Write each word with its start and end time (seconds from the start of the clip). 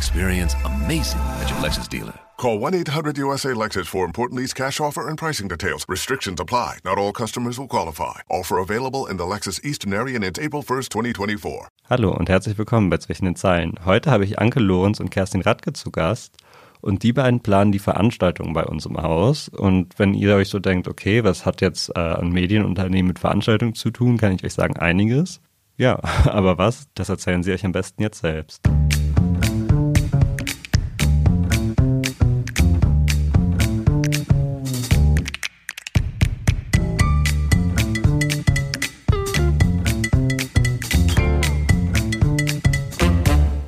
Experience 0.00 0.56
amazing 0.64 1.20
at 1.42 1.50
your 1.50 1.60
Lexus 1.60 1.86
dealer. 1.86 2.14
Call 2.38 2.58
1-800-USA-LEXUS 2.58 3.86
for 3.86 4.06
important 4.06 4.40
lease 4.40 4.54
cash 4.54 4.80
offer 4.80 5.06
and 5.06 5.18
pricing 5.18 5.46
details. 5.46 5.84
Restrictions 5.90 6.40
apply. 6.40 6.78
Not 6.86 6.96
all 6.96 7.12
customers 7.12 7.58
will 7.58 7.68
qualify. 7.68 8.22
Offer 8.30 8.56
available 8.60 9.04
in 9.10 9.18
the 9.18 9.24
Lexus 9.24 9.62
Eastern 9.62 9.92
area 9.92 10.14
and 10.14 10.24
it's 10.24 10.38
April 10.38 10.62
1st, 10.62 10.88
2024. 10.90 11.68
Hallo 11.90 12.16
und 12.16 12.30
herzlich 12.30 12.56
willkommen 12.56 12.88
bei 12.88 12.96
Zwischen 12.96 13.26
den 13.26 13.36
Zeilen. 13.36 13.74
Heute 13.84 14.10
habe 14.10 14.24
ich 14.24 14.38
Anke 14.38 14.58
Lorenz 14.58 15.00
und 15.00 15.10
Kerstin 15.10 15.42
Radke 15.42 15.74
zu 15.74 15.90
Gast. 15.90 16.38
Und 16.80 17.02
die 17.02 17.12
beiden 17.12 17.40
planen 17.40 17.70
die 17.70 17.78
Veranstaltung 17.78 18.54
bei 18.54 18.64
uns 18.64 18.86
im 18.86 18.96
Haus. 18.96 19.50
Und 19.50 19.98
wenn 19.98 20.14
ihr 20.14 20.34
euch 20.34 20.48
so 20.48 20.60
denkt, 20.60 20.88
okay, 20.88 21.24
was 21.24 21.44
hat 21.44 21.60
jetzt 21.60 21.94
äh, 21.94 22.00
ein 22.00 22.30
Medienunternehmen 22.30 23.08
mit 23.08 23.18
Veranstaltungen 23.18 23.74
zu 23.74 23.90
tun, 23.90 24.16
kann 24.16 24.32
ich 24.32 24.44
euch 24.44 24.54
sagen, 24.54 24.78
einiges. 24.78 25.42
Ja, 25.76 26.00
aber 26.24 26.56
was, 26.56 26.86
das 26.94 27.10
erzählen 27.10 27.42
sie 27.42 27.52
euch 27.52 27.66
am 27.66 27.72
besten 27.72 28.00
jetzt 28.00 28.22
selbst. 28.22 28.62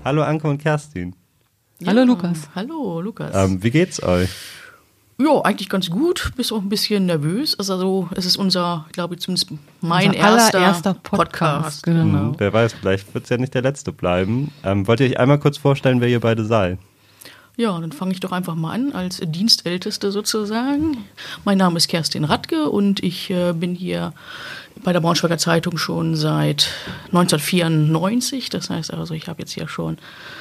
Hallo 0.04 0.22
Anke 0.22 0.48
und 0.48 0.58
Kerstin. 0.58 1.14
Hallo 1.86 2.02
Lukas. 2.02 2.48
Hallo 2.56 3.00
Lukas. 3.00 3.30
Ähm, 3.34 3.62
wie 3.62 3.70
geht's 3.70 4.02
euch? 4.02 4.30
ja, 5.18 5.40
eigentlich 5.42 5.68
ganz 5.68 5.88
gut, 5.90 6.32
bist 6.36 6.52
auch 6.52 6.60
ein 6.60 6.68
bisschen 6.68 7.06
nervös. 7.06 7.56
Also 7.56 8.08
es 8.16 8.26
ist 8.26 8.36
unser, 8.36 8.86
glaube 8.90 9.14
ich, 9.14 9.20
zumindest 9.20 9.52
mein 9.80 10.08
Unser 10.08 10.18
erster, 10.18 10.58
allererster 10.58 10.94
Podcast, 10.94 11.84
genau. 11.84 12.30
Hm, 12.30 12.34
wer 12.38 12.52
weiß, 12.52 12.72
vielleicht 12.72 13.14
wird 13.14 13.24
es 13.24 13.30
ja 13.30 13.36
nicht 13.36 13.54
der 13.54 13.62
letzte 13.62 13.92
bleiben. 13.92 14.50
Ähm, 14.64 14.88
wollt 14.88 14.98
ihr 14.98 15.06
euch 15.06 15.20
einmal 15.20 15.38
kurz 15.38 15.58
vorstellen, 15.58 16.00
wer 16.00 16.08
ihr 16.08 16.20
beide 16.20 16.44
seid? 16.44 16.78
Ja, 17.62 17.78
dann 17.78 17.92
fange 17.92 18.10
ich 18.10 18.18
doch 18.18 18.32
einfach 18.32 18.56
mal 18.56 18.72
an 18.72 18.90
als 18.90 19.20
Dienstälteste 19.22 20.10
sozusagen. 20.10 21.04
Mein 21.44 21.58
Name 21.58 21.76
ist 21.76 21.86
Kerstin 21.86 22.24
Radke 22.24 22.68
und 22.68 23.00
ich 23.04 23.30
äh, 23.30 23.52
bin 23.52 23.76
hier 23.76 24.14
bei 24.82 24.92
der 24.92 24.98
Braunschweiger 24.98 25.38
Zeitung 25.38 25.78
schon 25.78 26.16
seit 26.16 26.70
1994. 27.12 28.50
Das 28.50 28.68
heißt 28.68 28.92
also, 28.92 29.14
ich 29.14 29.28
habe 29.28 29.42
jetzt 29.42 29.52
hier 29.52 29.68
schon 29.68 29.98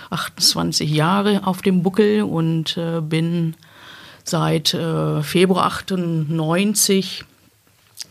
28 0.09 0.89
Jahre 0.89 1.45
auf 1.45 1.61
dem 1.61 1.83
Buckel 1.83 2.23
und 2.23 2.75
äh, 2.75 3.02
bin 3.02 3.53
seit 4.23 4.73
äh, 4.73 5.22
Februar 5.22 5.67
98 5.67 7.23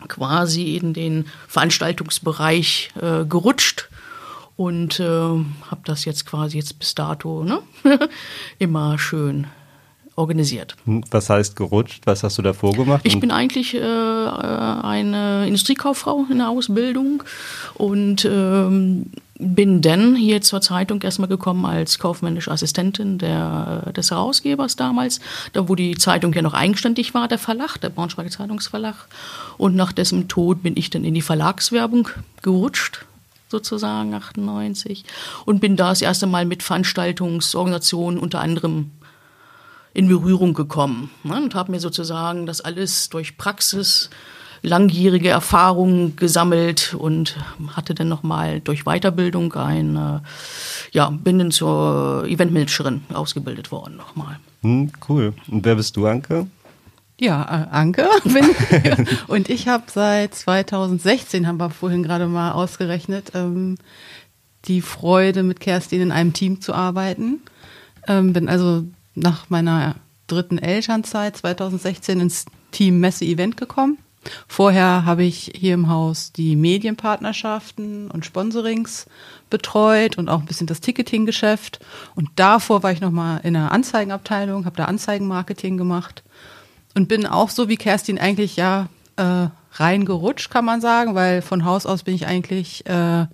quasi 0.06 0.76
in 0.76 0.94
den 0.94 1.26
Veranstaltungsbereich 1.48 2.92
äh, 3.02 3.24
gerutscht 3.24 3.89
und 4.60 5.00
äh, 5.00 5.04
habe 5.04 5.80
das 5.84 6.04
jetzt 6.04 6.26
quasi 6.26 6.58
jetzt 6.58 6.78
bis 6.78 6.94
dato 6.94 7.44
ne? 7.44 7.60
immer 8.58 8.98
schön 8.98 9.46
organisiert. 10.16 10.76
Hm, 10.84 11.02
Was 11.10 11.30
heißt 11.30 11.56
gerutscht? 11.56 12.02
Was 12.04 12.22
hast 12.22 12.36
du 12.36 12.42
davor 12.42 12.74
gemacht? 12.74 13.00
Ich 13.04 13.18
bin 13.18 13.30
eigentlich 13.30 13.74
äh, 13.74 13.78
äh, 13.78 13.80
eine 13.80 15.46
Industriekauffrau 15.46 16.26
in 16.30 16.38
der 16.38 16.50
Ausbildung 16.50 17.22
und 17.72 18.26
ähm, 18.26 19.06
bin 19.38 19.80
dann 19.80 20.14
hier 20.14 20.42
zur 20.42 20.60
Zeitung 20.60 21.00
erstmal 21.00 21.30
gekommen 21.30 21.64
als 21.64 21.98
kaufmännische 21.98 22.50
Assistentin 22.50 23.16
der, 23.16 23.90
des 23.96 24.10
Herausgebers 24.10 24.76
damals, 24.76 25.20
da 25.54 25.70
wo 25.70 25.74
die 25.74 25.94
Zeitung 25.94 26.34
ja 26.34 26.42
noch 26.42 26.52
eigenständig 26.52 27.14
war, 27.14 27.28
der 27.28 27.38
Verlag, 27.38 27.78
der 27.78 27.88
Braunschweiger 27.88 28.28
Zeitungsverlag. 28.28 29.08
Und 29.56 29.74
nach 29.74 29.92
dessen 29.92 30.28
Tod 30.28 30.62
bin 30.62 30.76
ich 30.76 30.90
dann 30.90 31.04
in 31.04 31.14
die 31.14 31.22
Verlagswerbung 31.22 32.10
gerutscht 32.42 33.06
sozusagen 33.50 34.14
98 34.14 35.04
und 35.44 35.60
bin 35.60 35.76
da 35.76 35.90
das 35.90 36.02
erste 36.02 36.26
Mal 36.26 36.46
mit 36.46 36.62
Veranstaltungsorganisationen 36.62 38.18
unter 38.18 38.40
anderem 38.40 38.92
in 39.92 40.08
Berührung 40.08 40.54
gekommen 40.54 41.10
ne, 41.24 41.36
und 41.36 41.54
habe 41.54 41.72
mir 41.72 41.80
sozusagen 41.80 42.46
das 42.46 42.60
alles 42.60 43.08
durch 43.08 43.36
Praxis, 43.36 44.10
langjährige 44.62 45.30
Erfahrungen 45.30 46.16
gesammelt 46.16 46.94
und 46.94 47.36
hatte 47.74 47.94
dann 47.94 48.08
nochmal 48.08 48.60
durch 48.60 48.84
Weiterbildung 48.84 49.52
ein, 49.54 49.96
äh, 49.96 50.20
ja, 50.92 51.10
bin 51.10 51.38
dann 51.38 51.50
zur 51.50 52.24
Eventmanagerin 52.26 53.02
ausgebildet 53.12 53.72
worden 53.72 53.96
nochmal. 53.96 54.38
Hm, 54.62 54.92
cool. 55.08 55.32
Und 55.48 55.64
wer 55.64 55.74
bist 55.76 55.96
du, 55.96 56.06
Anke? 56.06 56.46
Ja, 57.20 57.42
Anke 57.42 58.08
bin. 58.24 59.06
Und 59.26 59.50
ich 59.50 59.68
habe 59.68 59.84
seit 59.92 60.34
2016, 60.34 61.46
haben 61.46 61.58
wir 61.58 61.68
vorhin 61.68 62.02
gerade 62.02 62.26
mal 62.26 62.52
ausgerechnet, 62.52 63.32
ähm, 63.34 63.76
die 64.64 64.80
Freude, 64.80 65.42
mit 65.42 65.60
Kerstin 65.60 66.00
in 66.00 66.12
einem 66.12 66.32
Team 66.32 66.62
zu 66.62 66.72
arbeiten. 66.72 67.42
Ähm, 68.08 68.32
bin 68.32 68.48
also 68.48 68.84
nach 69.14 69.50
meiner 69.50 69.96
dritten 70.28 70.56
Elternzeit 70.56 71.36
2016 71.36 72.20
ins 72.20 72.46
Team 72.70 73.00
Messe 73.00 73.26
Event 73.26 73.58
gekommen. 73.58 73.98
Vorher 74.48 75.04
habe 75.04 75.22
ich 75.22 75.52
hier 75.54 75.74
im 75.74 75.90
Haus 75.90 76.32
die 76.32 76.56
Medienpartnerschaften 76.56 78.10
und 78.10 78.24
Sponsorings 78.24 79.04
betreut 79.50 80.16
und 80.16 80.30
auch 80.30 80.40
ein 80.40 80.46
bisschen 80.46 80.66
das 80.66 80.80
Ticketing-Geschäft. 80.80 81.80
Und 82.14 82.30
davor 82.36 82.82
war 82.82 82.92
ich 82.92 83.02
nochmal 83.02 83.40
in 83.42 83.52
der 83.52 83.72
Anzeigenabteilung, 83.72 84.64
habe 84.64 84.76
da 84.76 84.86
Anzeigenmarketing 84.86 85.76
gemacht 85.76 86.22
und 86.94 87.08
bin 87.08 87.26
auch 87.26 87.50
so 87.50 87.68
wie 87.68 87.76
Kerstin 87.76 88.18
eigentlich 88.18 88.56
ja 88.56 88.88
äh, 89.16 89.48
reingerutscht, 89.72 90.50
kann 90.50 90.64
man 90.64 90.80
sagen, 90.80 91.14
weil 91.14 91.42
von 91.42 91.64
Haus 91.64 91.86
aus 91.86 92.02
bin 92.02 92.14
ich 92.14 92.26
eigentlich 92.26 92.86
äh, 92.86 93.26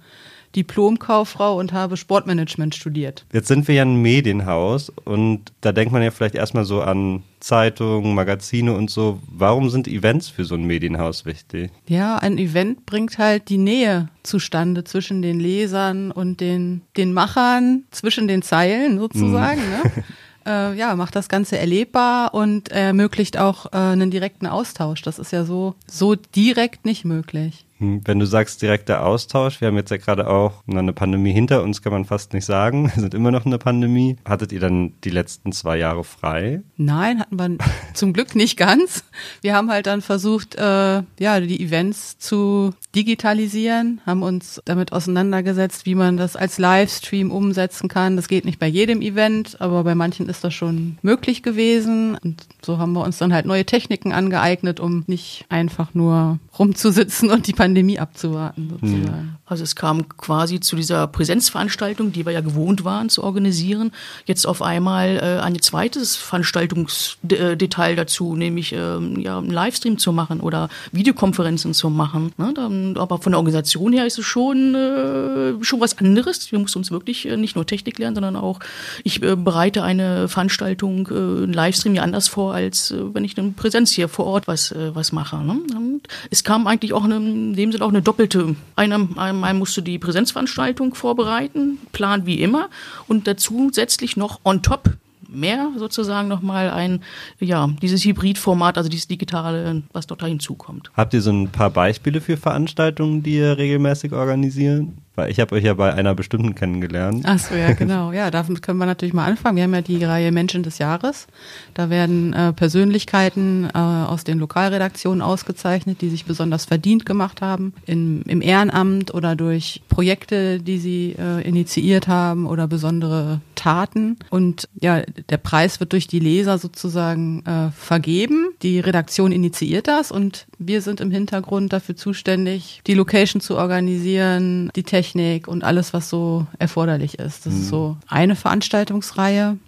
Diplomkauffrau 0.57 1.59
und 1.59 1.73
habe 1.73 1.97
Sportmanagement 1.97 2.75
studiert. 2.75 3.27
Jetzt 3.33 3.49
sind 3.49 3.69
wir 3.69 3.75
ja 3.75 3.83
ein 3.83 4.01
Medienhaus 4.01 4.91
und 5.05 5.53
da 5.61 5.73
denkt 5.73 5.93
man 5.93 6.03
ja 6.03 6.11
vielleicht 6.11 6.35
erstmal 6.35 6.65
so 6.65 6.81
an 6.81 7.23
Zeitungen, 7.41 8.15
Magazine 8.15 8.73
und 8.75 8.91
so. 8.91 9.21
Warum 9.31 9.69
sind 9.69 9.87
Events 9.87 10.29
für 10.29 10.45
so 10.45 10.55
ein 10.55 10.65
Medienhaus 10.65 11.27
wichtig? 11.27 11.71
Ja, 11.87 12.17
ein 12.17 12.39
Event 12.39 12.87
bringt 12.87 13.19
halt 13.19 13.51
die 13.51 13.59
Nähe 13.59 14.09
zustande 14.23 14.85
zwischen 14.85 15.21
den 15.21 15.39
Lesern 15.39 16.11
und 16.11 16.41
den, 16.41 16.81
den 16.97 17.13
Machern, 17.13 17.85
zwischen 17.91 18.27
den 18.27 18.43
Zeilen 18.43 18.99
sozusagen. 18.99 19.61
Ne? 19.61 20.05
äh, 20.47 20.75
ja, 20.75 20.95
macht 20.97 21.17
das 21.17 21.29
Ganze 21.29 21.59
erlebbar 21.59 22.33
und 22.35 22.71
ermöglicht 22.71 23.37
auch 23.37 23.67
äh, 23.67 23.77
einen 23.77 24.11
direkten 24.11 24.47
Austausch. 24.47 25.03
Das 25.03 25.19
ist 25.19 25.33
ja 25.33 25.45
so, 25.45 25.75
so 25.87 26.15
direkt 26.15 26.85
nicht 26.85 27.05
möglich. 27.05 27.66
Hm, 27.79 28.01
Wenn 28.05 28.19
du 28.19 28.27
sagst 28.27 28.63
direkter 28.63 29.05
Austausch, 29.05 29.61
wir 29.61 29.69
haben 29.69 29.77
jetzt 29.77 29.91
ja 29.91 29.99
gerade 29.99 30.29
auch 30.29 30.63
eine 30.67 30.93
Pandemie 30.93 31.33
hinter 31.33 31.63
uns, 31.63 31.83
kann 31.83 31.93
man 31.93 32.05
fast 32.05 32.33
nicht 32.33 32.45
sagen. 32.45 32.91
Wir 32.95 33.03
sind 33.03 33.15
immer 33.15 33.31
noch 33.31 33.45
in 33.45 33.51
der 33.51 33.59
Pandemie. 33.59 34.17
Hattet 34.25 34.53
ihr 34.53 34.61
dann 34.61 34.95
die 35.05 35.11
letzten 35.11 35.53
zwei 35.53 35.77
Jahre 35.77 36.05
frei? 36.05 36.63
Nein, 36.77 37.21
hatten 37.21 37.39
wir 37.39 37.59
zum 37.95 38.13
Glück 38.13 38.35
nicht 38.35 38.57
ganz. 38.57 39.05
Wir 39.43 39.55
haben 39.55 39.71
halt 39.71 39.87
dann 39.87 40.01
versucht, 40.01 40.55
äh, 40.55 41.03
ja, 41.19 41.41
die 41.41 41.63
Events 41.63 42.19
zu 42.19 42.73
digitalisieren, 42.95 44.01
haben 44.07 44.23
uns 44.23 44.61
damit 44.65 44.93
auseinandergesetzt, 44.93 45.85
wie 45.85 45.95
man 45.95 46.17
das 46.17 46.37
als 46.37 46.59
Livestream 46.59 47.31
umsetzen 47.31 47.89
kann. 47.89 48.17
Das 48.17 48.29
geht 48.29 48.45
nicht 48.47 48.59
bei 48.59 48.67
jedem 48.67 49.03
Event, 49.03 49.61
aber 49.61 49.85
bei 49.85 49.95
manchen 49.95 50.29
ist 50.29 50.43
das 50.45 50.55
schon 50.55 50.97
möglich 51.03 51.43
gewesen. 51.43 52.17
Und 52.23 52.47
so 52.63 52.79
haben 52.79 52.95
wir 52.95 53.05
uns 53.05 53.19
dann 53.19 53.35
halt 53.35 53.45
neue 53.45 53.67
Techniken 53.67 54.13
angeeignet, 54.13 54.81
um 54.81 55.05
nicht 55.07 55.45
einfach 55.51 55.93
nur 55.93 56.39
rumzusitzen 56.59 57.31
und 57.31 57.47
die 57.47 57.53
Pandemie 57.53 57.66
abzuwarten, 57.99 58.69
sozusagen. 58.71 59.37
Also 59.47 59.63
es 59.63 59.77
kam 59.77 60.09
quasi 60.09 60.59
zu 60.61 60.75
dieser 60.75 61.07
Präsenzveranstaltung, 61.07 62.13
die 62.13 62.27
wir 62.27 62.33
ja 62.33 62.41
gewohnt 62.41 62.85
waren 62.85 63.09
zu 63.09 63.23
organisieren, 63.23 63.93
jetzt 64.27 64.47
auf 64.47 64.61
einmal 64.61 65.17
äh, 65.17 65.41
ein 65.41 65.61
zweites 65.63 66.17
Veranstaltungsdetail 66.17 67.95
dazu, 67.95 68.35
nämlich 68.35 68.73
ähm, 68.73 69.21
ja, 69.21 69.39
einen 69.39 69.51
Livestream 69.51 69.99
zu 69.99 70.13
machen 70.13 70.41
oder 70.41 70.69
Videokonferenzen 70.93 71.75
zu 71.75 71.91
machen. 71.91 72.33
Ne? 72.39 72.53
Dann, 72.55 72.97
aber 72.97 73.19
von 73.19 73.33
der 73.33 73.39
Organisation 73.39 73.93
her 73.93 74.07
ist 74.07 74.19
es 74.19 74.25
schon, 74.25 74.75
äh, 74.75 75.65
schon 75.65 75.81
was 75.81 75.99
anderes. 75.99 76.51
Wir 76.51 76.59
mussten 76.59 76.79
uns 76.79 76.91
wirklich 76.91 77.27
äh, 77.27 77.37
nicht 77.37 77.55
nur 77.55 77.67
Technik 77.67 77.99
lernen, 77.99 78.17
sondern 78.17 78.37
auch, 78.37 78.61
ich 79.05 79.23
äh, 79.23 79.37
bereite 79.37 79.83
eine 79.83 80.29
Veranstaltung, 80.29 81.09
äh, 81.09 81.15
einen 81.15 81.53
Livestream 81.53 81.95
ja 81.95 82.03
anders 82.03 82.29
vor, 82.29 82.55
als 82.55 82.91
äh, 82.91 83.15
wenn 83.15 83.25
ich 83.25 83.39
eine 83.39 83.51
Präsenz 83.51 83.93
hier 83.93 84.09
vor 84.09 84.27
Ort 84.27 84.49
was, 84.49 84.73
äh, 84.73 84.95
was 84.95 85.13
mache. 85.13 85.37
Ne? 85.39 85.61
Und 85.77 86.09
es 86.31 86.45
kam 86.45 86.67
eigentlich 86.67 86.93
auch 86.93 87.05
eine, 87.05 87.17
in 87.17 87.55
dem 87.57 87.73
Sinne 87.73 87.85
auch 87.85 87.91
eine 87.91 88.03
doppelte. 88.03 88.55
Einmal 88.77 89.55
musste 89.55 89.83
die 89.83 89.99
Präsenzveranstaltung 89.99 90.95
vorbereiten, 90.95 91.79
Plan 91.93 92.27
wie 92.27 92.41
immer, 92.41 92.69
und 93.09 93.27
dazu 93.27 93.57
zusätzlich 93.67 94.17
noch 94.17 94.41
on 94.45 94.63
top 94.63 94.97
mehr 95.29 95.71
sozusagen 95.77 96.29
nochmal 96.29 96.71
ein, 96.71 97.03
ja, 97.41 97.69
dieses 97.83 98.05
Hybridformat, 98.05 98.79
also 98.79 98.89
dieses 98.89 99.09
digitale, 99.09 99.83
was 99.93 100.07
dort 100.07 100.23
da 100.23 100.27
hinzukommt. 100.27 100.91
Habt 100.97 101.15
ihr 101.15 101.21
so 101.21 101.31
ein 101.31 101.49
paar 101.49 101.71
Beispiele 101.71 102.21
für 102.21 102.37
Veranstaltungen, 102.37 103.23
die 103.23 103.37
ihr 103.37 103.59
regelmäßig 103.59 104.13
organisiert? 104.13 104.87
Weil 105.17 105.31
ich 105.31 105.41
habe 105.41 105.55
euch 105.55 105.65
ja 105.65 105.73
bei 105.73 105.93
einer 105.95 106.15
bestimmten 106.15 106.55
kennengelernt. 106.55 107.25
Ach 107.27 107.39
so, 107.39 107.55
ja, 107.55 107.73
genau. 107.73 108.13
Ja, 108.13 108.31
damit 108.31 108.61
können 108.61 108.79
wir 108.79 108.85
natürlich 108.85 109.15
mal 109.15 109.25
anfangen. 109.25 109.57
Wir 109.57 109.65
haben 109.65 109.75
ja 109.75 109.81
die 109.81 110.05
Reihe 110.05 110.31
Menschen 110.31 110.63
des 110.63 110.77
Jahres. 110.77 111.27
Da 111.73 111.89
werden 111.89 112.35
äh, 112.35 112.53
Persönlichkeiten 112.53 113.69
äh, 113.75 113.79
aus 113.79 114.25
den 114.25 114.39
Lokalredaktionen 114.39 115.23
ausgezeichnet, 115.23 116.03
die 116.03 116.11
sich 116.11 116.27
besonders 116.27 116.67
verdient 116.67 117.07
gemacht 117.07 117.41
haben 117.41 117.73
in, 117.87 118.23
im 118.23 118.43
Ehrenamt 118.43 119.15
oder 119.15 119.37
durch 119.37 119.81
Projekte, 119.89 120.61
die 120.61 120.79
sie 120.79 121.17
äh, 121.19 121.41
initiiert 121.49 122.09
haben 122.09 122.47
oder 122.47 122.69
besondere 122.69 123.41
Taten. 123.55 124.19
Und 124.29 124.69
ja, 124.83 125.01
der 125.31 125.39
Preis 125.39 125.81
wird 125.81 125.95
durch 125.95 126.07
die 126.07 126.21
Leser 126.21 126.59
sozusagen 126.59 127.43
äh, 127.47 127.71
vergeben. 127.71 128.49
Die 128.63 128.81
Redaktion 128.81 129.33
initiiert 129.33 129.89
das 129.89 130.13
und 130.13 130.47
wir 130.59 130.83
sind 130.83 131.01
im 131.01 131.11
Hintergrund 131.11 131.73
dafür 131.73 131.97
zuständig, 131.97 132.83
die 132.87 132.95
Location 132.95 133.41
zu 133.41 133.57
organisieren, 133.57 134.71
die 134.77 134.83
Technik 134.83 135.06
und 135.49 135.65
alles, 135.65 135.93
was 135.93 136.09
so 136.09 136.47
erforderlich 136.59 137.19
ist. 137.19 137.47
Das 137.47 137.55
ist 137.55 137.69
so 137.69 137.97
eine 138.09 138.37
Veranstaltungsreihe 138.37 139.59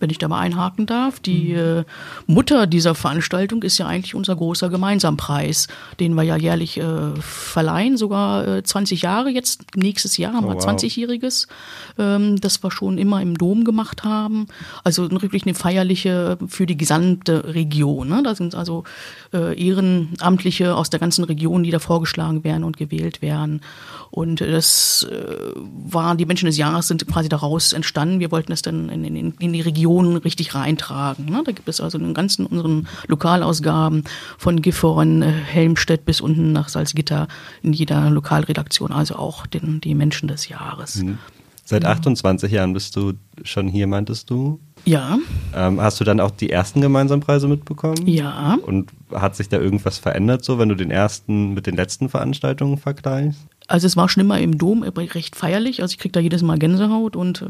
wenn 0.00 0.10
ich 0.10 0.18
da 0.18 0.28
mal 0.28 0.40
einhaken 0.40 0.86
darf. 0.86 1.20
Die 1.20 1.52
äh, 1.52 1.84
Mutter 2.26 2.66
dieser 2.66 2.94
Veranstaltung 2.94 3.62
ist 3.62 3.78
ja 3.78 3.86
eigentlich 3.86 4.14
unser 4.14 4.34
großer 4.36 4.68
Gemeinsampreis, 4.68 5.68
den 6.00 6.14
wir 6.14 6.24
ja 6.24 6.36
jährlich 6.36 6.78
äh, 6.78 7.14
verleihen, 7.20 7.96
sogar 7.96 8.46
äh, 8.46 8.62
20 8.62 9.02
Jahre 9.02 9.30
jetzt, 9.30 9.76
nächstes 9.76 10.16
Jahr 10.16 10.34
haben 10.34 10.48
Oh, 10.48 10.50
wir 10.50 10.56
wow. 10.56 10.66
20-jähriges, 10.66 11.46
ähm, 11.98 12.40
das 12.40 12.62
wir 12.62 12.70
schon 12.70 12.98
immer 12.98 13.20
im 13.20 13.36
Dom 13.36 13.64
gemacht 13.64 14.04
haben. 14.04 14.46
Also 14.84 15.10
wirklich 15.10 15.44
eine 15.44 15.54
feierliche 15.54 16.38
für 16.46 16.66
die 16.66 16.76
gesamte 16.76 17.54
Region. 17.54 18.08
Ne? 18.08 18.22
Da 18.22 18.34
sind 18.34 18.54
also 18.54 18.84
äh, 19.32 19.58
Ehrenamtliche 19.60 20.74
aus 20.74 20.90
der 20.90 21.00
ganzen 21.00 21.24
Region, 21.24 21.62
die 21.62 21.70
da 21.70 21.78
vorgeschlagen 21.78 22.44
werden 22.44 22.64
und 22.64 22.76
gewählt 22.76 23.22
werden. 23.22 23.60
Und 24.10 24.40
äh, 24.40 24.50
das 24.50 25.06
äh, 25.10 25.36
war, 25.56 26.16
die 26.16 26.26
Menschen 26.26 26.46
des 26.46 26.56
Jahres 26.56 26.88
sind 26.88 27.06
quasi 27.06 27.28
daraus 27.28 27.72
entstanden. 27.72 28.20
Wir 28.20 28.30
wollten 28.30 28.52
es 28.52 28.62
dann 28.62 28.88
in, 28.88 29.04
in, 29.04 29.34
in 29.38 29.52
die 29.52 29.60
Regionen 29.88 30.16
richtig 30.18 30.54
reintragen. 30.54 31.26
Ne? 31.26 31.42
Da 31.44 31.52
gibt 31.52 31.68
es 31.68 31.80
also 31.80 31.98
in 31.98 32.04
den 32.04 32.14
ganzen 32.14 32.46
unseren 32.46 32.86
Lokalausgaben 33.06 34.04
von 34.36 34.60
Gifhorn, 34.60 35.22
äh, 35.22 35.30
Helmstedt 35.30 36.04
bis 36.04 36.20
unten 36.20 36.52
nach 36.52 36.68
Salzgitter 36.68 37.28
in 37.62 37.72
jeder 37.72 38.10
Lokalredaktion, 38.10 38.92
also 38.92 39.16
auch 39.16 39.46
den, 39.46 39.80
die 39.80 39.94
Menschen 39.94 40.28
des 40.28 40.48
Jahres. 40.48 41.02
Seit 41.64 41.84
28 41.84 42.50
Jahren 42.50 42.72
bist 42.72 42.96
du 42.96 43.12
schon 43.42 43.68
hier, 43.68 43.86
meintest 43.86 44.30
du? 44.30 44.58
Ja, 44.84 45.18
Ähm, 45.54 45.80
hast 45.80 46.00
du 46.00 46.04
dann 46.04 46.20
auch 46.20 46.30
die 46.30 46.50
ersten 46.50 46.80
Gemeinsampreise 46.80 47.48
mitbekommen? 47.48 48.06
ja. 48.06 48.56
Und 48.62 48.90
hat 49.14 49.36
sich 49.36 49.48
da 49.48 49.58
irgendwas 49.58 49.96
verändert, 49.98 50.44
so 50.44 50.58
wenn 50.58 50.68
du 50.68 50.74
den 50.74 50.90
ersten 50.90 51.54
mit 51.54 51.66
den 51.66 51.76
letzten 51.76 52.08
Veranstaltungen 52.10 52.76
vergleichst? 52.78 53.40
Also 53.66 53.86
es 53.86 53.96
war 53.96 54.08
schon 54.08 54.22
immer 54.22 54.38
im 54.38 54.56
Dom 54.58 54.82
aber 54.82 55.02
recht 55.14 55.34
feierlich. 55.36 55.80
Also 55.82 55.92
ich 55.92 55.98
kriege 55.98 56.12
da 56.12 56.20
jedes 56.20 56.42
Mal 56.42 56.58
Gänsehaut 56.58 57.16
und 57.16 57.42
äh, 57.42 57.46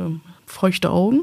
feuchte 0.48 0.90
Augen. 0.90 1.22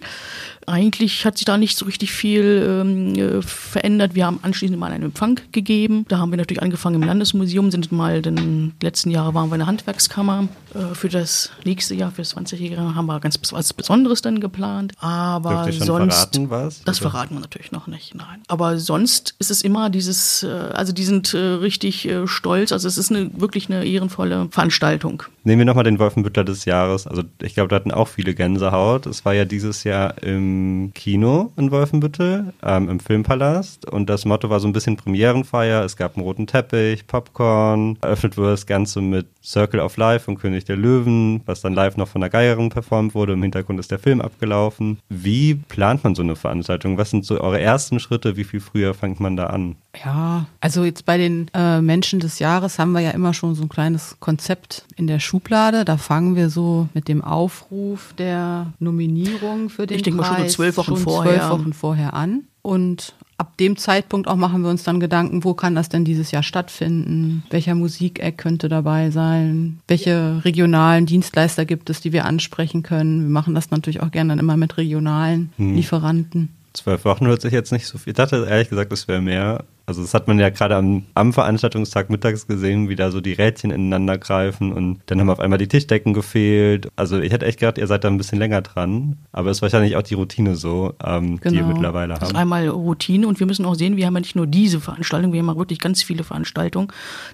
Eigentlich 0.67 1.25
hat 1.25 1.37
sich 1.37 1.45
da 1.45 1.57
nicht 1.57 1.77
so 1.77 1.85
richtig 1.85 2.11
viel 2.11 2.65
ähm, 2.67 3.13
äh, 3.15 3.41
verändert. 3.41 4.15
Wir 4.15 4.25
haben 4.25 4.39
anschließend 4.41 4.79
mal 4.79 4.91
einen 4.91 5.03
Empfang 5.03 5.39
gegeben. 5.51 6.05
Da 6.07 6.17
haben 6.17 6.31
wir 6.31 6.37
natürlich 6.37 6.63
angefangen 6.63 7.01
im 7.01 7.07
Landesmuseum, 7.07 7.69
sind 7.71 7.91
mal 7.91 8.21
den 8.21 8.73
letzten 8.81 9.11
Jahre 9.11 9.33
waren 9.33 9.49
wir 9.49 9.55
in 9.55 9.59
der 9.59 9.67
Handwerkskammer. 9.67 10.47
Äh, 10.75 10.95
für 10.95 11.09
das 11.09 11.51
nächste 11.63 11.95
Jahr, 11.95 12.11
für 12.11 12.21
das 12.21 12.35
20-Jährige, 12.35 12.95
haben 12.95 13.05
wir 13.05 13.19
ganz 13.19 13.39
was 13.51 13.73
Besonderes 13.73 14.21
dann 14.21 14.39
geplant. 14.39 14.93
Aber 14.99 15.71
sonst. 15.71 16.15
verraten, 16.15 16.49
was? 16.49 16.83
Das 16.83 17.01
Oder? 17.01 17.11
verraten 17.11 17.35
wir 17.35 17.41
natürlich 17.41 17.71
noch 17.71 17.87
nicht, 17.87 18.15
nein. 18.15 18.41
Aber 18.47 18.77
sonst 18.77 19.35
ist 19.39 19.51
es 19.51 19.61
immer 19.61 19.89
dieses, 19.89 20.43
äh, 20.43 20.47
also 20.47 20.93
die 20.93 21.05
sind 21.05 21.33
äh, 21.33 21.37
richtig 21.37 22.09
stolz. 22.25 22.71
Also 22.71 22.87
es 22.87 22.97
ist 22.97 23.11
eine 23.11 23.29
wirklich 23.39 23.69
eine 23.69 23.85
ehrenvolle 23.85 24.47
Veranstaltung. 24.51 25.23
Nehmen 25.43 25.59
wir 25.59 25.65
nochmal 25.65 25.83
den 25.83 25.99
Wolfenbüttler 25.99 26.43
des 26.43 26.65
Jahres. 26.65 27.07
Also 27.07 27.23
ich 27.41 27.53
glaube, 27.53 27.69
da 27.69 27.77
hatten 27.77 27.91
auch 27.91 28.07
viele 28.07 28.33
Gänsehaut. 28.33 29.05
Es 29.05 29.25
war 29.25 29.33
ja 29.33 29.45
dieses 29.45 29.83
Jahr 29.83 30.21
im 30.23 30.91
Kino 30.93 31.51
in 31.55 31.71
Wolfenbüttel, 31.71 32.53
ähm, 32.63 32.89
im 32.89 32.99
Filmpalast. 32.99 33.89
Und 33.89 34.09
das 34.09 34.25
Motto 34.25 34.49
war 34.49 34.59
so 34.59 34.67
ein 34.67 34.73
bisschen 34.73 34.97
Premierenfeier. 34.97 35.83
Es 35.83 35.97
gab 35.97 36.15
einen 36.15 36.25
roten 36.25 36.47
Teppich, 36.47 37.07
Popcorn. 37.07 37.97
Eröffnet 38.01 38.37
wurde 38.37 38.51
das 38.51 38.65
Ganze 38.65 39.01
mit 39.01 39.27
Circle 39.43 39.79
of 39.79 39.97
Life 39.97 40.25
von 40.25 40.37
König 40.37 40.64
der 40.65 40.77
Löwen, 40.77 41.41
was 41.45 41.61
dann 41.61 41.73
live 41.73 41.97
noch 41.97 42.07
von 42.07 42.21
der 42.21 42.29
Geierin 42.29 42.69
performt 42.69 43.15
wurde. 43.15 43.33
Im 43.33 43.41
Hintergrund 43.41 43.79
ist 43.79 43.91
der 43.91 43.99
Film 43.99 44.21
abgelaufen. 44.21 44.99
Wie 45.09 45.55
plant 45.55 46.03
man 46.03 46.15
so 46.15 46.21
eine 46.21 46.35
Veranstaltung? 46.35 46.97
Was 46.97 47.09
sind 47.11 47.25
so 47.25 47.39
eure 47.39 47.59
ersten 47.59 47.99
Schritte? 47.99 48.35
Wie 48.37 48.43
viel 48.43 48.59
früher 48.59 48.93
fängt 48.93 49.19
man 49.19 49.35
da 49.35 49.47
an? 49.47 49.75
Ja, 50.03 50.47
also 50.59 50.83
jetzt 50.83 51.05
bei 51.05 51.17
den 51.17 51.49
äh, 51.53 51.81
Menschen 51.81 52.19
des 52.19 52.39
Jahres 52.39 52.79
haben 52.79 52.91
wir 52.91 52.99
ja 53.01 53.11
immer 53.11 53.33
schon 53.33 53.55
so 53.55 53.63
ein 53.63 53.69
kleines 53.69 54.17
Konzept 54.19 54.85
in 54.95 55.07
der 55.07 55.19
Schublade. 55.19 55.85
Da 55.85 55.97
fangen 55.97 56.35
wir 56.35 56.49
so 56.49 56.89
mit 56.93 57.07
dem 57.07 57.23
Aufruf 57.23 58.13
der 58.17 58.73
Nominierung 58.79 59.69
für 59.69 59.87
den 59.87 59.97
Ich 59.97 60.03
denke 60.03 60.17
mal 60.21 60.25
schon 60.25 60.35
so 60.35 60.41
Preis 60.41 60.53
zwölf 60.53 60.77
Wochen 60.77 60.85
schon 60.85 60.97
vorher. 60.97 61.33
zwölf 61.39 61.49
Wochen 61.51 61.73
vorher 61.73 62.13
an. 62.13 62.43
Und 62.65 63.13
ab 63.37 63.57
dem 63.57 63.77
Zeitpunkt 63.77 64.27
auch 64.27 64.37
machen 64.37 64.63
wir 64.63 64.71
uns 64.71 64.83
dann 64.83 64.99
Gedanken, 64.99 65.43
wo 65.43 65.53
kann 65.53 65.75
das 65.75 65.87
denn 65.87 66.03
dieses 66.03 66.31
Jahr 66.31 66.41
stattfinden? 66.41 67.43
Welcher 67.51 67.75
Musikeck 67.75 68.39
könnte 68.39 68.69
dabei 68.69 69.11
sein? 69.11 69.81
Welche 69.87 70.43
regionalen 70.43 71.05
Dienstleister 71.05 71.65
gibt 71.65 71.91
es, 71.91 72.01
die 72.01 72.11
wir 72.11 72.25
ansprechen 72.25 72.81
können? 72.81 73.21
Wir 73.21 73.29
machen 73.29 73.53
das 73.53 73.69
natürlich 73.69 74.01
auch 74.01 74.09
gerne 74.09 74.29
dann 74.29 74.39
immer 74.39 74.57
mit 74.57 74.77
regionalen 74.77 75.53
Lieferanten. 75.59 76.49
Zwölf 76.73 77.05
Wochen 77.05 77.27
hört 77.27 77.43
sich 77.43 77.53
jetzt 77.53 77.71
nicht 77.71 77.85
so 77.85 77.99
viel. 77.99 78.11
Ich 78.11 78.17
dachte 78.17 78.47
ehrlich 78.49 78.69
gesagt, 78.69 78.91
es 78.91 79.07
wäre 79.07 79.21
mehr. 79.21 79.63
Also 79.87 80.01
das 80.01 80.13
hat 80.13 80.27
man 80.27 80.39
ja 80.39 80.49
gerade 80.49 80.75
am, 80.75 81.03
am 81.13 81.31
Veranstaltungstag 81.33 82.09
mittags 82.09 82.47
gesehen, 82.47 82.89
wie 82.89 82.95
da 82.95 83.11
so 83.11 83.21
die 83.21 83.33
Rädchen 83.33 83.69
ineinander 83.71 84.17
greifen 84.17 84.73
und 84.73 84.99
dann 85.05 85.19
haben 85.19 85.29
auf 85.29 85.39
einmal 85.39 85.59
die 85.59 85.67
Tischdecken 85.67 86.13
gefehlt. 86.13 86.89
Also 86.95 87.19
ich 87.19 87.31
hätte 87.31 87.45
echt 87.45 87.59
gedacht, 87.59 87.77
ihr 87.77 87.85
seid 87.87 88.03
da 88.03 88.07
ein 88.07 88.17
bisschen 88.17 88.39
länger 88.39 88.61
dran, 88.61 89.17
aber 89.31 89.51
es 89.51 89.57
ist 89.57 89.61
wahrscheinlich 89.61 89.95
auch 89.95 90.01
die 90.01 90.15
Routine 90.15 90.55
so, 90.55 90.93
ähm, 91.03 91.39
die 91.41 91.55
ihr 91.55 91.61
Genau. 91.61 91.67
mittlerweile 91.67 92.13
Das 92.15 92.23
ist 92.23 92.29
habt. 92.29 92.35
einmal 92.39 92.67
Routine 92.67 93.27
und 93.27 93.39
wir 93.39 93.45
müssen 93.47 93.63
auch 93.65 93.75
sehen, 93.75 93.95
wir 93.95 94.05
haben 94.07 94.15
ja 94.15 94.21
nicht 94.21 94.35
nur 94.35 94.47
diese 94.47 94.79
Veranstaltung, 94.79 95.33
wir 95.33 95.39
haben 95.39 95.47
ja 95.49 95.55
wirklich 95.57 95.79
ganz 95.79 96.01
viele 96.01 96.23
Veranstaltungen, 96.23 96.87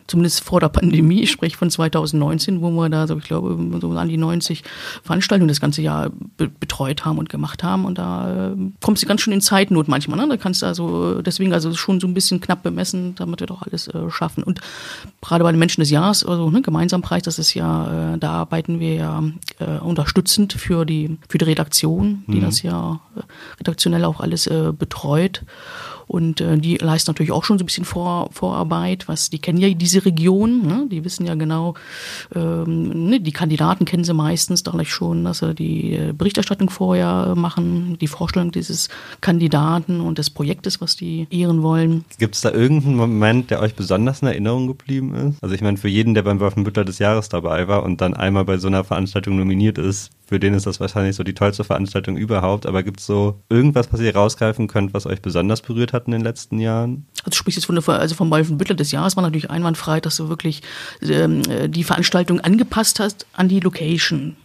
zumindest 0.08 0.44
vor 0.44 0.60
der 0.60 0.70
Pandemie, 0.70 1.22
ich 1.22 1.32
spreche 1.32 1.56
von 1.58 1.70
2019, 1.70 2.62
wo 2.62 2.70
wir 2.72 2.90
da 2.90 3.08
so, 3.08 3.18
ich 3.18 3.24
glaube, 3.24 3.58
so 3.80 3.92
an 3.92 4.10
die 4.10 4.18
90 4.18 4.64
Veranstaltungen 5.04 5.48
das 5.48 5.62
ganze 5.62 5.82
Jahr 5.82 6.10
be 6.38 6.50
betreut 6.60 7.06
haben 7.06 7.18
und 7.18 7.30
gemacht 7.30 7.64
haben 7.64 7.86
und 7.86 7.98
da 7.98 8.52
äh, 8.52 8.56
kommst 8.82 9.04
du 9.04 9.08
ganz 9.08 9.22
schön 9.22 9.32
in 9.34 9.42
Zeitnot 9.42 9.88
manchmal, 9.88 10.18
ne? 10.20 10.28
da 10.28 10.36
kannst 10.38 10.62
du 10.62 10.66
also, 10.66 11.22
deswegen 11.22 11.54
also 11.54 11.74
schon 11.74 12.00
so 12.02 12.08
ein 12.08 12.14
bisschen 12.14 12.41
knapp 12.42 12.64
bemessen, 12.64 13.16
damit 13.16 13.40
wir 13.40 13.48
doch 13.48 13.62
alles 13.62 13.88
äh, 13.88 14.10
schaffen 14.10 14.44
und 14.44 14.62
gerade 15.22 15.44
bei 15.44 15.52
den 15.52 15.60
Menschen 15.60 15.82
des 15.82 15.90
Jahres, 15.90 16.26
also 16.26 16.50
ne, 16.50 16.62
Gemeinsampreis, 16.62 17.24
das 17.24 17.40
ist 17.40 17.54
ja, 17.54 18.14
äh, 18.14 18.18
da 18.18 18.32
arbeiten 18.32 18.80
wir 18.80 18.96
ja 18.96 19.24
äh, 19.60 19.80
unterstützend 19.80 20.54
für 20.54 20.86
die, 20.86 21.18
für 21.30 21.38
die 21.38 21.46
Redaktion, 21.46 22.24
die 22.28 22.42
das 22.42 22.62
ja 22.62 23.00
äh, 23.16 23.22
redaktionell 23.60 24.06
auch 24.06 24.20
alles 24.20 24.48
äh, 24.48 24.74
betreut. 24.78 25.44
Und 26.12 26.42
äh, 26.42 26.58
die 26.58 26.76
leisten 26.76 27.10
natürlich 27.10 27.32
auch 27.32 27.46
schon 27.46 27.58
so 27.58 27.64
ein 27.64 27.68
bisschen 27.68 27.86
Vor 27.86 28.30
Vorarbeit, 28.34 29.08
was 29.08 29.30
die 29.30 29.40
kennen 29.40 29.60
ja 29.60 29.70
diese 29.70 30.04
Region, 30.04 30.68
ne? 30.68 30.88
die 30.92 31.06
wissen 31.06 31.26
ja 31.26 31.36
genau, 31.36 31.76
ähm, 32.36 33.08
ne? 33.08 33.22
die 33.22 33.32
Kandidaten 33.32 33.86
kennen 33.86 34.04
sie 34.04 34.14
meistens 34.14 34.62
dadurch 34.62 34.92
schon, 34.92 35.24
dass 35.24 35.38
sie 35.38 35.56
die 35.56 35.94
äh, 35.94 36.12
Berichterstattung 36.12 36.70
vorher 36.70 37.34
machen, 37.36 37.98
die 38.02 38.08
Vorstellung 38.08 38.52
dieses 38.52 38.90
Kandidaten 39.22 40.02
und 40.02 40.18
des 40.18 40.30
Projektes, 40.30 40.82
was 40.82 40.98
die 40.98 41.28
ehren 41.32 41.64
wollen. 41.64 42.04
Gibt 42.20 42.36
es 42.36 42.42
da 42.42 42.52
irgendeinen 42.52 42.98
Moment, 42.98 43.50
der 43.50 43.62
euch 43.62 43.76
besonders 43.76 44.22
in 44.22 44.28
Erinnerung 44.28 44.68
geblieben 44.68 45.16
ist? 45.16 45.42
Also 45.42 45.56
ich 45.56 45.62
meine, 45.62 45.78
für 45.78 45.88
jeden, 45.88 46.14
der 46.14 46.24
beim 46.24 46.42
Wolfenbüttler 46.42 46.84
des 46.84 47.00
Jahres 47.00 47.30
dabei 47.30 47.70
war 47.70 47.84
und 47.84 48.02
dann 48.02 48.14
einmal 48.14 48.44
bei 48.44 48.58
so 48.58 48.68
einer 48.68 48.84
Veranstaltung 48.84 49.38
nominiert 49.38 49.78
ist, 49.78 50.12
für 50.32 50.40
den 50.40 50.54
ist 50.54 50.66
das 50.66 50.80
wahrscheinlich 50.80 51.18
so 51.18 51.24
die 51.24 51.34
tollste 51.34 51.66
Veranstaltung 51.66 52.16
überhaupt. 52.16 52.66
Aber 52.66 52.84
gibt 52.84 53.02
es 53.02 53.06
so 53.06 53.42
irgendwas, 53.50 53.92
was 53.92 54.00
ihr 54.00 54.16
rausgreifen 54.16 54.70
könnt, 54.70 54.94
was 54.94 55.06
euch 55.06 55.22
besonders 55.22 55.60
berührt 55.60 55.92
hat 55.92 56.06
in 56.06 56.14
den 56.14 56.22
letzten 56.22 56.58
Jahren? 56.58 57.06
Also 57.26 57.36
sprichst 57.36 57.58
jetzt 57.58 57.66
von 57.66 57.76
der, 57.76 57.86
also 57.90 58.16
vom 58.16 58.32
Wolfenbüttler 58.32 58.76
des 58.76 58.94
Jahres 58.94 59.18
war 59.18 59.24
natürlich 59.24 59.50
einwandfrei, 59.50 60.00
dass 60.00 60.16
du 60.16 60.30
wirklich 60.30 60.62
ähm, 61.02 61.42
äh, 61.50 61.68
die 61.68 61.84
Veranstaltung 61.84 62.40
angepasst 62.40 63.02
hast 63.02 63.26
an 63.34 63.50
die 63.50 63.60
Location. 63.60 64.38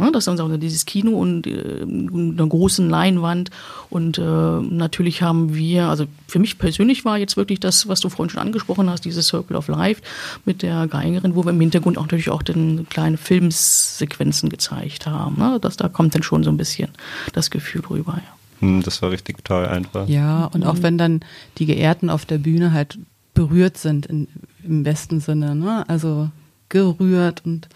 Ja, 0.00 0.10
das 0.10 0.26
ist 0.26 0.38
dann 0.38 0.52
auch 0.52 0.56
dieses 0.56 0.86
Kino 0.86 1.12
und 1.12 1.46
äh, 1.46 1.82
einer 1.82 2.46
großen 2.46 2.88
Leinwand. 2.88 3.50
Und 3.90 4.18
äh, 4.18 4.22
natürlich 4.22 5.22
haben 5.22 5.54
wir, 5.54 5.88
also 5.88 6.06
für 6.26 6.38
mich 6.38 6.58
persönlich 6.58 7.04
war 7.04 7.18
jetzt 7.18 7.36
wirklich 7.36 7.60
das, 7.60 7.88
was 7.88 8.00
du 8.00 8.08
vorhin 8.08 8.30
schon 8.30 8.40
angesprochen 8.40 8.88
hast, 8.88 9.04
dieses 9.04 9.28
Circle 9.28 9.56
of 9.56 9.68
Life 9.68 10.02
mit 10.44 10.62
der 10.62 10.86
Geigerin, 10.86 11.34
wo 11.34 11.44
wir 11.44 11.50
im 11.50 11.60
Hintergrund 11.60 11.98
auch 11.98 12.02
natürlich 12.02 12.30
auch 12.30 12.42
den 12.42 12.88
kleinen 12.88 13.18
Filmsequenzen 13.18 14.48
gezeigt 14.48 15.06
haben. 15.06 15.36
Ne? 15.38 15.58
Das, 15.60 15.76
da 15.76 15.88
kommt 15.88 16.14
dann 16.14 16.22
schon 16.22 16.42
so 16.42 16.50
ein 16.50 16.56
bisschen 16.56 16.88
das 17.32 17.50
Gefühl 17.50 17.82
rüber. 17.88 18.14
Ja. 18.16 18.66
Hm, 18.66 18.82
das 18.82 19.02
war 19.02 19.10
richtig 19.10 19.44
toll 19.44 19.66
einfach. 19.66 20.08
Ja, 20.08 20.46
und 20.46 20.64
auch 20.64 20.76
wenn 20.80 20.98
dann 20.98 21.20
die 21.58 21.66
Geehrten 21.66 22.10
auf 22.10 22.24
der 22.24 22.38
Bühne 22.38 22.72
halt 22.72 22.98
berührt 23.34 23.78
sind 23.78 24.06
in, 24.06 24.28
im 24.62 24.82
besten 24.82 25.20
Sinne, 25.20 25.54
ne? 25.54 25.84
Also 25.88 26.30
gerührt 26.68 27.42
und 27.44 27.68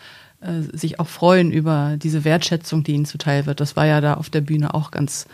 äh, 0.45 0.77
sich 0.77 1.01
auch 1.01 1.09
freuen 1.09 1.51
über 1.51 1.97
diese 1.97 2.25
Wertschätzung, 2.25 2.85
die 2.85 2.93
ihnen 2.93 3.07
zuteil 3.07 3.47
wird. 3.47 3.61
Das 3.61 3.77
war 3.77 3.87
ja 3.87 4.01
da 4.01 4.15
auf 4.15 4.31
der 4.31 4.41
Bühne 4.41 4.75
auch 4.75 4.91
ganz 4.91 5.27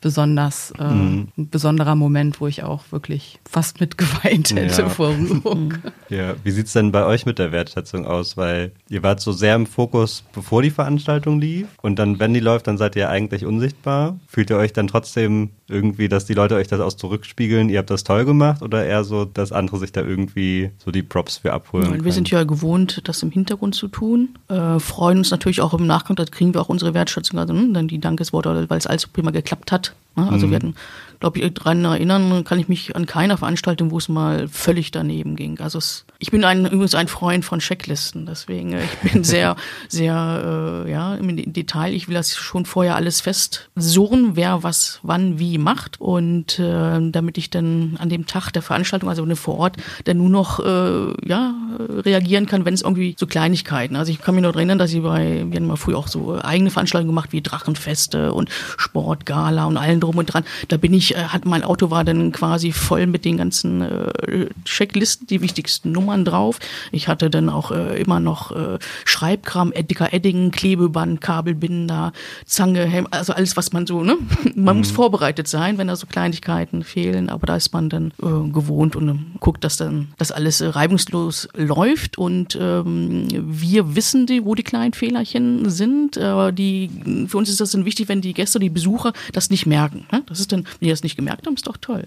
besonders 0.00 0.72
äh, 0.78 0.84
mhm. 0.84 1.28
ein 1.36 1.48
besonderer 1.50 1.94
Moment, 1.94 2.40
wo 2.40 2.46
ich 2.46 2.62
auch 2.62 2.84
wirklich 2.90 3.40
fast 3.48 3.80
mitgeweint 3.80 4.54
hätte 4.54 4.82
ja. 4.82 4.88
vor 4.88 5.10
Rührung. 5.10 5.74
Ja, 6.08 6.34
wie 6.44 6.50
sieht's 6.50 6.74
denn 6.74 6.92
bei 6.92 7.04
euch 7.04 7.26
mit 7.26 7.38
der 7.38 7.50
Wertschätzung 7.50 8.06
aus? 8.06 8.36
Weil 8.36 8.72
ihr 8.88 9.02
wart 9.02 9.20
so 9.20 9.32
sehr 9.32 9.54
im 9.54 9.66
Fokus, 9.66 10.22
bevor 10.32 10.62
die 10.62 10.70
Veranstaltung 10.70 11.40
lief 11.40 11.66
und 11.82 11.98
dann, 11.98 12.20
wenn 12.20 12.34
die 12.34 12.40
läuft, 12.40 12.66
dann 12.66 12.78
seid 12.78 12.94
ihr 12.96 13.08
eigentlich 13.08 13.44
unsichtbar. 13.46 14.18
Fühlt 14.28 14.50
ihr 14.50 14.58
euch 14.58 14.72
dann 14.72 14.86
trotzdem 14.86 15.50
irgendwie, 15.68 16.08
dass 16.08 16.26
die 16.26 16.34
Leute 16.34 16.54
euch 16.54 16.68
das 16.68 16.80
aus 16.80 16.96
zurückspiegeln, 16.96 17.68
ihr 17.68 17.78
habt 17.78 17.90
das 17.90 18.04
toll 18.04 18.24
gemacht 18.24 18.62
oder 18.62 18.84
eher 18.84 19.04
so, 19.04 19.24
dass 19.24 19.52
andere 19.52 19.78
sich 19.78 19.92
da 19.92 20.02
irgendwie 20.02 20.70
so 20.78 20.90
die 20.90 21.02
Props 21.02 21.38
für 21.38 21.52
abholen? 21.52 21.92
Ja, 21.92 22.04
wir 22.04 22.12
sind 22.12 22.30
ja 22.30 22.44
gewohnt, 22.44 23.00
das 23.04 23.22
im 23.22 23.30
Hintergrund 23.30 23.74
zu 23.74 23.88
tun. 23.88 24.30
Äh, 24.48 24.78
freuen 24.78 25.18
uns 25.18 25.30
natürlich 25.30 25.60
auch 25.60 25.74
im 25.74 25.86
Nachgang, 25.86 26.16
da 26.16 26.24
kriegen 26.24 26.54
wir 26.54 26.60
auch 26.60 26.68
unsere 26.68 26.94
Wertschätzung, 26.94 27.38
also 27.38 27.52
ne, 27.52 27.68
dann 27.72 27.88
die 27.88 27.98
Dankesworte, 27.98 28.66
weil 28.68 28.78
es 28.78 28.86
alles 28.86 29.06
prima 29.06 29.30
geklappt 29.30 29.72
hat. 29.72 29.94
Ne? 30.16 30.28
Also 30.30 30.46
mhm. 30.46 30.50
wir 30.50 30.56
hatten 30.56 30.74
glaube 31.20 31.38
ich, 31.38 31.54
daran 31.54 31.84
erinnern 31.84 32.44
kann 32.44 32.58
ich 32.58 32.68
mich 32.68 32.96
an 32.96 33.06
keiner 33.06 33.36
Veranstaltung, 33.38 33.90
wo 33.90 33.98
es 33.98 34.08
mal 34.08 34.48
völlig 34.48 34.90
daneben 34.90 35.36
ging. 35.36 35.60
Also 35.60 35.78
es, 35.78 36.04
ich 36.18 36.30
bin 36.30 36.44
ein, 36.44 36.66
übrigens 36.66 36.94
ein 36.94 37.08
Freund 37.08 37.44
von 37.44 37.60
Checklisten, 37.60 38.26
deswegen 38.26 38.72
äh, 38.72 38.84
ich 38.84 39.12
bin 39.12 39.24
sehr, 39.24 39.56
sehr, 39.88 40.84
äh, 40.86 40.90
ja, 40.90 41.14
im 41.14 41.52
Detail. 41.52 41.92
Ich 41.94 42.08
will 42.08 42.14
das 42.14 42.34
schon 42.34 42.66
vorher 42.66 42.96
alles 42.96 43.20
festsurren, 43.20 44.36
wer 44.36 44.62
was 44.62 45.00
wann 45.02 45.38
wie 45.38 45.58
macht 45.58 46.00
und 46.00 46.58
äh, 46.58 47.10
damit 47.10 47.38
ich 47.38 47.50
dann 47.50 47.96
an 47.98 48.08
dem 48.08 48.26
Tag 48.26 48.50
der 48.52 48.62
Veranstaltung, 48.62 49.08
also 49.08 49.26
vor 49.36 49.58
Ort, 49.58 49.76
dann 50.04 50.18
nur 50.18 50.30
noch 50.30 50.60
äh, 50.60 51.12
ja 51.26 51.54
reagieren 51.78 52.46
kann, 52.46 52.64
wenn 52.64 52.74
es 52.74 52.82
irgendwie 52.82 53.16
so 53.18 53.26
Kleinigkeiten. 53.26 53.96
Also 53.96 54.12
ich 54.12 54.20
kann 54.20 54.34
mich 54.34 54.42
noch 54.42 54.54
erinnern, 54.54 54.78
dass 54.78 54.92
ich 54.92 55.02
bei, 55.02 55.44
wir 55.48 55.56
haben 55.56 55.66
mal 55.66 55.76
früher 55.76 55.98
auch 55.98 56.08
so 56.08 56.38
eigene 56.40 56.70
Veranstaltungen 56.70 57.10
gemacht 57.10 57.32
wie 57.32 57.42
Drachenfeste 57.42 58.32
und 58.32 58.50
Sportgala 58.76 59.64
und 59.66 59.76
allen 59.76 60.00
drum 60.00 60.18
und 60.18 60.26
dran. 60.26 60.44
Da 60.68 60.76
bin 60.76 60.94
ich 60.94 61.15
ich, 61.16 61.22
äh, 61.22 61.26
hat 61.28 61.44
mein 61.44 61.62
Auto 61.62 61.90
war 61.90 62.04
dann 62.04 62.32
quasi 62.32 62.72
voll 62.72 63.06
mit 63.06 63.24
den 63.24 63.36
ganzen 63.36 63.82
äh, 63.82 64.48
Checklisten, 64.64 65.26
die 65.26 65.40
wichtigsten 65.40 65.92
Nummern 65.92 66.24
drauf. 66.24 66.58
Ich 66.92 67.08
hatte 67.08 67.30
dann 67.30 67.48
auch 67.48 67.70
äh, 67.70 68.00
immer 68.00 68.20
noch 68.20 68.52
äh, 68.52 68.78
Schreibkram, 69.04 69.72
dicker 69.72 70.12
Edding, 70.12 70.50
Klebeband, 70.50 71.20
Kabelbinder, 71.20 72.12
Zange, 72.44 72.84
Helm, 72.84 73.08
also 73.10 73.32
alles, 73.32 73.56
was 73.56 73.72
man 73.72 73.86
so, 73.86 74.02
ne? 74.02 74.16
Man 74.54 74.76
mhm. 74.76 74.80
muss 74.80 74.90
vorbereitet 74.90 75.48
sein, 75.48 75.78
wenn 75.78 75.88
da 75.88 75.96
so 75.96 76.06
Kleinigkeiten 76.06 76.82
fehlen, 76.82 77.28
aber 77.28 77.46
da 77.46 77.56
ist 77.56 77.72
man 77.72 77.88
dann 77.88 78.12
äh, 78.22 78.50
gewohnt 78.50 78.96
und 78.96 79.08
äh, 79.08 79.14
guckt, 79.40 79.64
dass 79.64 79.76
dann 79.76 80.08
das 80.18 80.32
alles 80.32 80.60
äh, 80.60 80.68
reibungslos 80.68 81.48
läuft 81.54 82.18
und 82.18 82.56
ähm, 82.60 83.28
wir 83.30 83.96
wissen, 83.96 84.26
die, 84.26 84.44
wo 84.44 84.54
die 84.54 84.62
kleinen 84.62 84.92
Fehlerchen 84.92 85.68
sind. 85.68 86.16
Äh, 86.16 86.52
die, 86.52 86.90
für 87.28 87.38
uns 87.38 87.48
ist 87.48 87.60
das 87.60 87.72
dann 87.72 87.84
wichtig, 87.84 88.08
wenn 88.08 88.20
die 88.20 88.34
Gäste, 88.34 88.58
die 88.58 88.70
Besucher 88.70 89.12
das 89.32 89.50
nicht 89.50 89.66
merken. 89.66 90.06
Ne? 90.12 90.22
Das 90.26 90.40
ist 90.40 90.52
dann, 90.52 90.64
wenn 90.80 90.86
die 90.86 90.90
das 90.96 91.02
nicht 91.02 91.16
gemerkt 91.16 91.46
haben, 91.46 91.54
ist 91.54 91.66
doch 91.66 91.76
toll. 91.76 92.04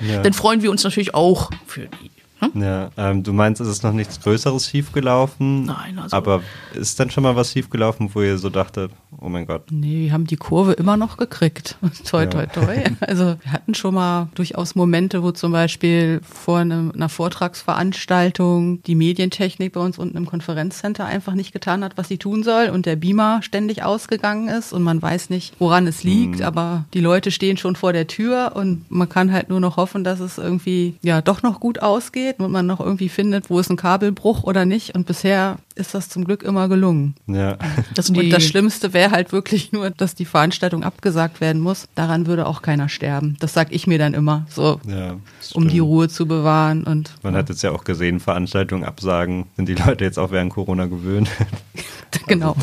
Ja. 0.00 0.22
Dann 0.22 0.32
freuen 0.32 0.62
wir 0.62 0.70
uns 0.70 0.82
natürlich 0.82 1.14
auch 1.14 1.50
für 1.66 1.82
die. 1.82 2.10
Hm? 2.40 2.62
Ja, 2.62 2.90
ähm, 2.96 3.22
du 3.22 3.32
meinst, 3.32 3.60
es 3.60 3.68
ist 3.68 3.82
noch 3.82 3.92
nichts 3.92 4.20
Größeres 4.20 4.68
schiefgelaufen? 4.68 5.66
Nein, 5.66 5.98
also. 5.98 6.16
Aber 6.16 6.42
ist 6.74 6.98
dann 6.98 7.10
schon 7.10 7.22
mal 7.22 7.36
was 7.36 7.52
schiefgelaufen, 7.52 8.10
wo 8.14 8.22
ihr 8.22 8.38
so 8.38 8.48
dachtet, 8.48 8.90
oh 9.20 9.28
mein 9.28 9.46
Gott? 9.46 9.64
Nee, 9.70 10.04
wir 10.04 10.12
haben 10.12 10.26
die 10.26 10.36
Kurve 10.36 10.72
immer 10.72 10.96
noch 10.96 11.18
gekriegt. 11.18 11.76
toi, 12.04 12.26
toi, 12.26 12.46
toi. 12.46 12.84
Also 13.00 13.36
wir 13.42 13.52
hatten 13.52 13.74
schon 13.74 13.94
mal 13.94 14.28
durchaus 14.34 14.74
Momente, 14.74 15.22
wo 15.22 15.32
zum 15.32 15.52
Beispiel 15.52 16.20
vor 16.22 16.58
einem, 16.58 16.92
einer 16.92 17.08
Vortragsveranstaltung 17.08 18.82
die 18.84 18.94
Medientechnik 18.94 19.72
bei 19.72 19.80
uns 19.80 19.98
unten 19.98 20.16
im 20.16 20.26
Konferenzcenter 20.26 21.04
einfach 21.04 21.34
nicht 21.34 21.52
getan 21.52 21.84
hat, 21.84 21.98
was 21.98 22.08
sie 22.08 22.18
tun 22.18 22.42
soll 22.42 22.70
und 22.70 22.86
der 22.86 22.96
Beamer 22.96 23.42
ständig 23.42 23.82
ausgegangen 23.82 24.48
ist 24.48 24.72
und 24.72 24.82
man 24.82 25.02
weiß 25.02 25.30
nicht, 25.30 25.54
woran 25.58 25.86
es 25.86 26.04
liegt, 26.04 26.38
mhm. 26.38 26.44
aber 26.44 26.84
die 26.94 27.00
Leute 27.00 27.30
stehen 27.30 27.56
schon 27.56 27.76
vor 27.76 27.92
der 27.92 28.06
Tür 28.06 28.52
und 28.54 28.90
man 28.90 29.08
kann 29.08 29.32
halt 29.32 29.50
nur 29.50 29.60
noch 29.60 29.76
hoffen, 29.76 30.04
dass 30.04 30.20
es 30.20 30.38
irgendwie 30.38 30.94
ja 31.02 31.20
doch 31.20 31.42
noch 31.42 31.60
gut 31.60 31.82
ausgeht 31.82 32.29
geht 32.30 32.40
und 32.40 32.52
man 32.52 32.66
noch 32.66 32.80
irgendwie 32.80 33.08
findet, 33.08 33.50
wo 33.50 33.58
ist 33.58 33.70
ein 33.70 33.76
Kabelbruch 33.76 34.44
oder 34.44 34.64
nicht. 34.64 34.94
Und 34.94 35.06
bisher 35.06 35.58
ist 35.74 35.94
das 35.94 36.08
zum 36.08 36.24
Glück 36.24 36.42
immer 36.42 36.68
gelungen. 36.68 37.14
Ja. 37.26 37.56
Das 37.94 38.10
und 38.10 38.30
das 38.30 38.44
Schlimmste 38.44 38.92
wäre 38.92 39.10
halt 39.10 39.32
wirklich 39.32 39.72
nur, 39.72 39.90
dass 39.90 40.14
die 40.14 40.24
Veranstaltung 40.24 40.84
abgesagt 40.84 41.40
werden 41.40 41.60
muss. 41.60 41.88
Daran 41.94 42.26
würde 42.26 42.46
auch 42.46 42.62
keiner 42.62 42.88
sterben. 42.88 43.36
Das 43.40 43.52
sag 43.52 43.72
ich 43.72 43.86
mir 43.86 43.98
dann 43.98 44.14
immer, 44.14 44.46
so, 44.48 44.80
ja, 44.86 45.16
um 45.54 45.68
die 45.68 45.78
Ruhe 45.78 46.08
zu 46.08 46.26
bewahren. 46.26 46.84
Und 46.84 47.14
man 47.22 47.34
ja. 47.34 47.40
hat 47.40 47.48
jetzt 47.48 47.62
ja 47.62 47.72
auch 47.72 47.84
gesehen, 47.84 48.20
Veranstaltungen 48.20 48.84
absagen, 48.84 49.46
sind 49.56 49.68
die 49.68 49.74
Leute 49.74 50.04
jetzt 50.04 50.18
auch 50.18 50.30
während 50.30 50.52
Corona 50.52 50.86
gewöhnt. 50.86 51.30
genau. 52.26 52.56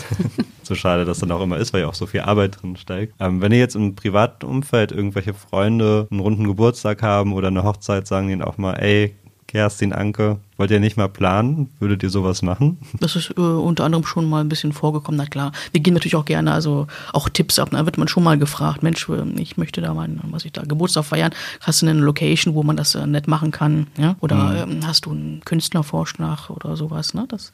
so 0.64 0.76
schade 0.76 1.06
das 1.06 1.20
dann 1.20 1.32
auch 1.32 1.42
immer 1.42 1.58
ist, 1.58 1.74
weil 1.74 1.82
ja 1.82 1.88
auch 1.88 1.94
so 1.94 2.06
viel 2.06 2.22
Arbeit 2.22 2.62
drin 2.62 2.76
steigt. 2.76 3.16
Ähm, 3.20 3.42
wenn 3.42 3.52
ihr 3.52 3.60
jetzt 3.60 3.76
im 3.76 3.96
privaten 3.96 4.46
Umfeld 4.46 4.92
irgendwelche 4.92 5.34
Freunde 5.34 6.08
einen 6.12 6.20
runden 6.20 6.46
Geburtstag 6.46 7.02
haben 7.02 7.34
oder 7.34 7.48
eine 7.48 7.64
Hochzeit, 7.64 8.08
sagen 8.08 8.28
die 8.28 8.34
ihnen 8.34 8.44
auch 8.44 8.58
mal, 8.58 8.74
ey, 8.74 9.16
Kerstin 9.48 9.94
Anke, 9.94 10.40
wollt 10.58 10.72
ihr 10.72 10.82
nicht 10.82 10.98
mal 10.98 11.08
planen? 11.08 11.70
Würdet 11.80 12.04
ihr 12.04 12.10
sowas 12.10 12.42
machen? 12.42 12.78
Das 13.00 13.16
ist 13.16 13.34
äh, 13.38 13.42
unter 13.42 13.86
anderem 13.86 14.06
schon 14.06 14.30
mal 14.30 14.42
ein 14.42 14.50
bisschen 14.50 14.74
vorgekommen, 14.74 15.18
na 15.18 15.26
klar. 15.26 15.54
Wir 15.72 15.80
gehen 15.80 15.94
natürlich 15.94 16.18
auch 16.18 16.26
gerne, 16.26 16.52
also 16.52 16.88
auch 17.14 17.30
Tipps 17.30 17.58
ab. 17.58 17.70
Da 17.72 17.86
wird 17.86 17.98
man 17.98 18.10
schon 18.10 18.24
mal 18.24 18.38
gefragt, 18.38 18.84
Mensch, 18.84 19.08
äh, 19.08 19.24
ich 19.40 19.56
möchte 19.56 19.80
da 19.80 19.94
mal, 19.94 20.10
was 20.32 20.44
ich 20.44 20.52
da, 20.52 20.64
Geburtstag 20.64 21.06
feiern. 21.06 21.32
Hast 21.62 21.82
du 21.82 21.88
eine 21.88 22.00
Location, 22.00 22.56
wo 22.56 22.64
man 22.64 22.76
das 22.76 22.94
äh, 22.96 23.08
nett 23.08 23.30
machen 23.30 23.52
kann? 23.52 23.88
Ja? 23.98 24.18
Oder 24.20 24.66
mhm. 24.66 24.72
ähm, 24.74 24.80
hast 24.86 25.06
du 25.06 25.12
einen 25.12 25.42
Künstlervorschlag 25.46 26.50
oder 26.50 26.76
sowas? 26.76 27.14
Ne? 27.14 27.26
Das, 27.30 27.54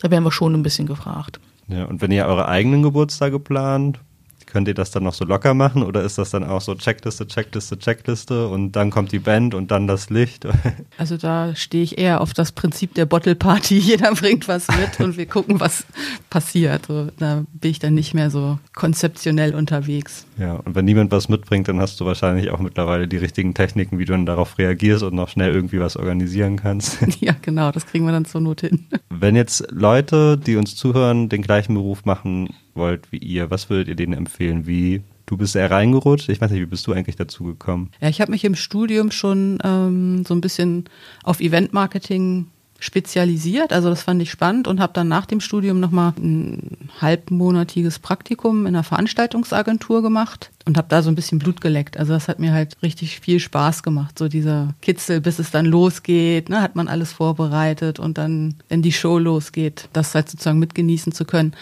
da 0.00 0.10
werden 0.10 0.24
wir 0.24 0.32
schon 0.32 0.54
ein 0.54 0.62
bisschen 0.62 0.86
gefragt. 0.86 1.40
Ja, 1.68 1.84
und 1.84 2.00
wenn 2.00 2.10
ihr 2.10 2.24
eure 2.24 2.48
eigenen 2.48 2.82
Geburtstage 2.82 3.38
plant, 3.38 4.00
Könnt 4.54 4.68
ihr 4.68 4.74
das 4.74 4.92
dann 4.92 5.02
noch 5.02 5.14
so 5.14 5.24
locker 5.24 5.52
machen 5.52 5.82
oder 5.82 6.02
ist 6.02 6.16
das 6.16 6.30
dann 6.30 6.44
auch 6.44 6.60
so 6.60 6.76
Checkliste, 6.76 7.26
Checkliste, 7.26 7.76
Checkliste 7.76 8.46
und 8.46 8.70
dann 8.70 8.92
kommt 8.92 9.10
die 9.10 9.18
Band 9.18 9.52
und 9.52 9.72
dann 9.72 9.88
das 9.88 10.10
Licht? 10.10 10.46
Also 10.96 11.16
da 11.16 11.56
stehe 11.56 11.82
ich 11.82 11.98
eher 11.98 12.20
auf 12.20 12.34
das 12.34 12.52
Prinzip 12.52 12.94
der 12.94 13.04
Bottle 13.04 13.34
Party. 13.34 13.78
Jeder 13.78 14.12
bringt 14.12 14.46
was 14.46 14.68
mit 14.68 15.00
und 15.00 15.16
wir 15.16 15.26
gucken, 15.26 15.58
was 15.58 15.84
passiert. 16.30 16.86
So, 16.86 17.08
da 17.18 17.44
bin 17.52 17.72
ich 17.72 17.80
dann 17.80 17.94
nicht 17.94 18.14
mehr 18.14 18.30
so 18.30 18.60
konzeptionell 18.74 19.56
unterwegs. 19.56 20.24
Ja, 20.38 20.54
und 20.54 20.76
wenn 20.76 20.84
niemand 20.84 21.10
was 21.10 21.28
mitbringt, 21.28 21.66
dann 21.66 21.80
hast 21.80 21.98
du 22.00 22.06
wahrscheinlich 22.06 22.50
auch 22.50 22.60
mittlerweile 22.60 23.08
die 23.08 23.16
richtigen 23.16 23.54
Techniken, 23.54 23.98
wie 23.98 24.04
du 24.04 24.12
dann 24.12 24.24
darauf 24.24 24.56
reagierst 24.56 25.02
und 25.02 25.14
noch 25.14 25.28
schnell 25.28 25.52
irgendwie 25.52 25.80
was 25.80 25.96
organisieren 25.96 26.56
kannst. 26.56 26.98
Ja, 27.20 27.34
genau, 27.40 27.70
das 27.70 27.86
kriegen 27.86 28.04
wir 28.04 28.12
dann 28.12 28.24
zur 28.24 28.40
Not 28.40 28.60
hin. 28.60 28.86
Wenn 29.08 29.34
jetzt 29.34 29.66
Leute, 29.70 30.36
die 30.36 30.56
uns 30.56 30.76
zuhören, 30.76 31.28
den 31.28 31.42
gleichen 31.42 31.74
Beruf 31.74 32.04
machen, 32.04 32.50
wollt 32.74 33.12
wie 33.12 33.18
ihr, 33.18 33.50
was 33.50 33.70
würdet 33.70 33.88
ihr 33.88 33.96
denen 33.96 34.12
empfehlen? 34.12 34.66
Wie 34.66 35.02
Du 35.26 35.38
bist 35.38 35.54
sehr 35.54 35.70
reingerutscht. 35.70 36.28
Ich 36.28 36.40
weiß 36.40 36.50
nicht, 36.50 36.60
wie 36.60 36.66
bist 36.66 36.86
du 36.86 36.92
eigentlich 36.92 37.16
dazu 37.16 37.44
gekommen? 37.44 37.90
Ja, 38.00 38.08
ich 38.08 38.20
habe 38.20 38.30
mich 38.30 38.44
im 38.44 38.54
Studium 38.54 39.10
schon 39.10 39.58
ähm, 39.64 40.24
so 40.26 40.34
ein 40.34 40.42
bisschen 40.42 40.84
auf 41.22 41.40
Eventmarketing 41.40 42.48
spezialisiert. 42.78 43.72
Also 43.72 43.88
das 43.88 44.02
fand 44.02 44.20
ich 44.20 44.30
spannend 44.30 44.68
und 44.68 44.80
habe 44.80 44.92
dann 44.92 45.08
nach 45.08 45.24
dem 45.24 45.40
Studium 45.40 45.80
nochmal 45.80 46.12
ein 46.18 46.76
halbmonatiges 47.00 47.98
Praktikum 47.98 48.66
in 48.66 48.74
einer 48.74 48.84
Veranstaltungsagentur 48.84 50.02
gemacht 50.02 50.50
und 50.66 50.76
habe 50.76 50.88
da 50.90 51.00
so 51.00 51.10
ein 51.10 51.14
bisschen 51.14 51.38
Blut 51.38 51.62
geleckt. 51.62 51.96
Also 51.96 52.12
das 52.12 52.28
hat 52.28 52.40
mir 52.40 52.52
halt 52.52 52.76
richtig 52.82 53.20
viel 53.20 53.40
Spaß 53.40 53.82
gemacht. 53.82 54.18
So 54.18 54.28
dieser 54.28 54.74
Kitzel, 54.82 55.22
bis 55.22 55.38
es 55.38 55.50
dann 55.50 55.64
losgeht, 55.64 56.50
ne, 56.50 56.60
hat 56.60 56.76
man 56.76 56.88
alles 56.88 57.12
vorbereitet 57.12 57.98
und 57.98 58.18
dann, 58.18 58.56
wenn 58.68 58.82
die 58.82 58.92
Show 58.92 59.18
losgeht, 59.18 59.88
das 59.94 60.14
halt 60.14 60.28
sozusagen 60.28 60.58
mitgenießen 60.58 61.12
zu 61.12 61.24
können 61.24 61.54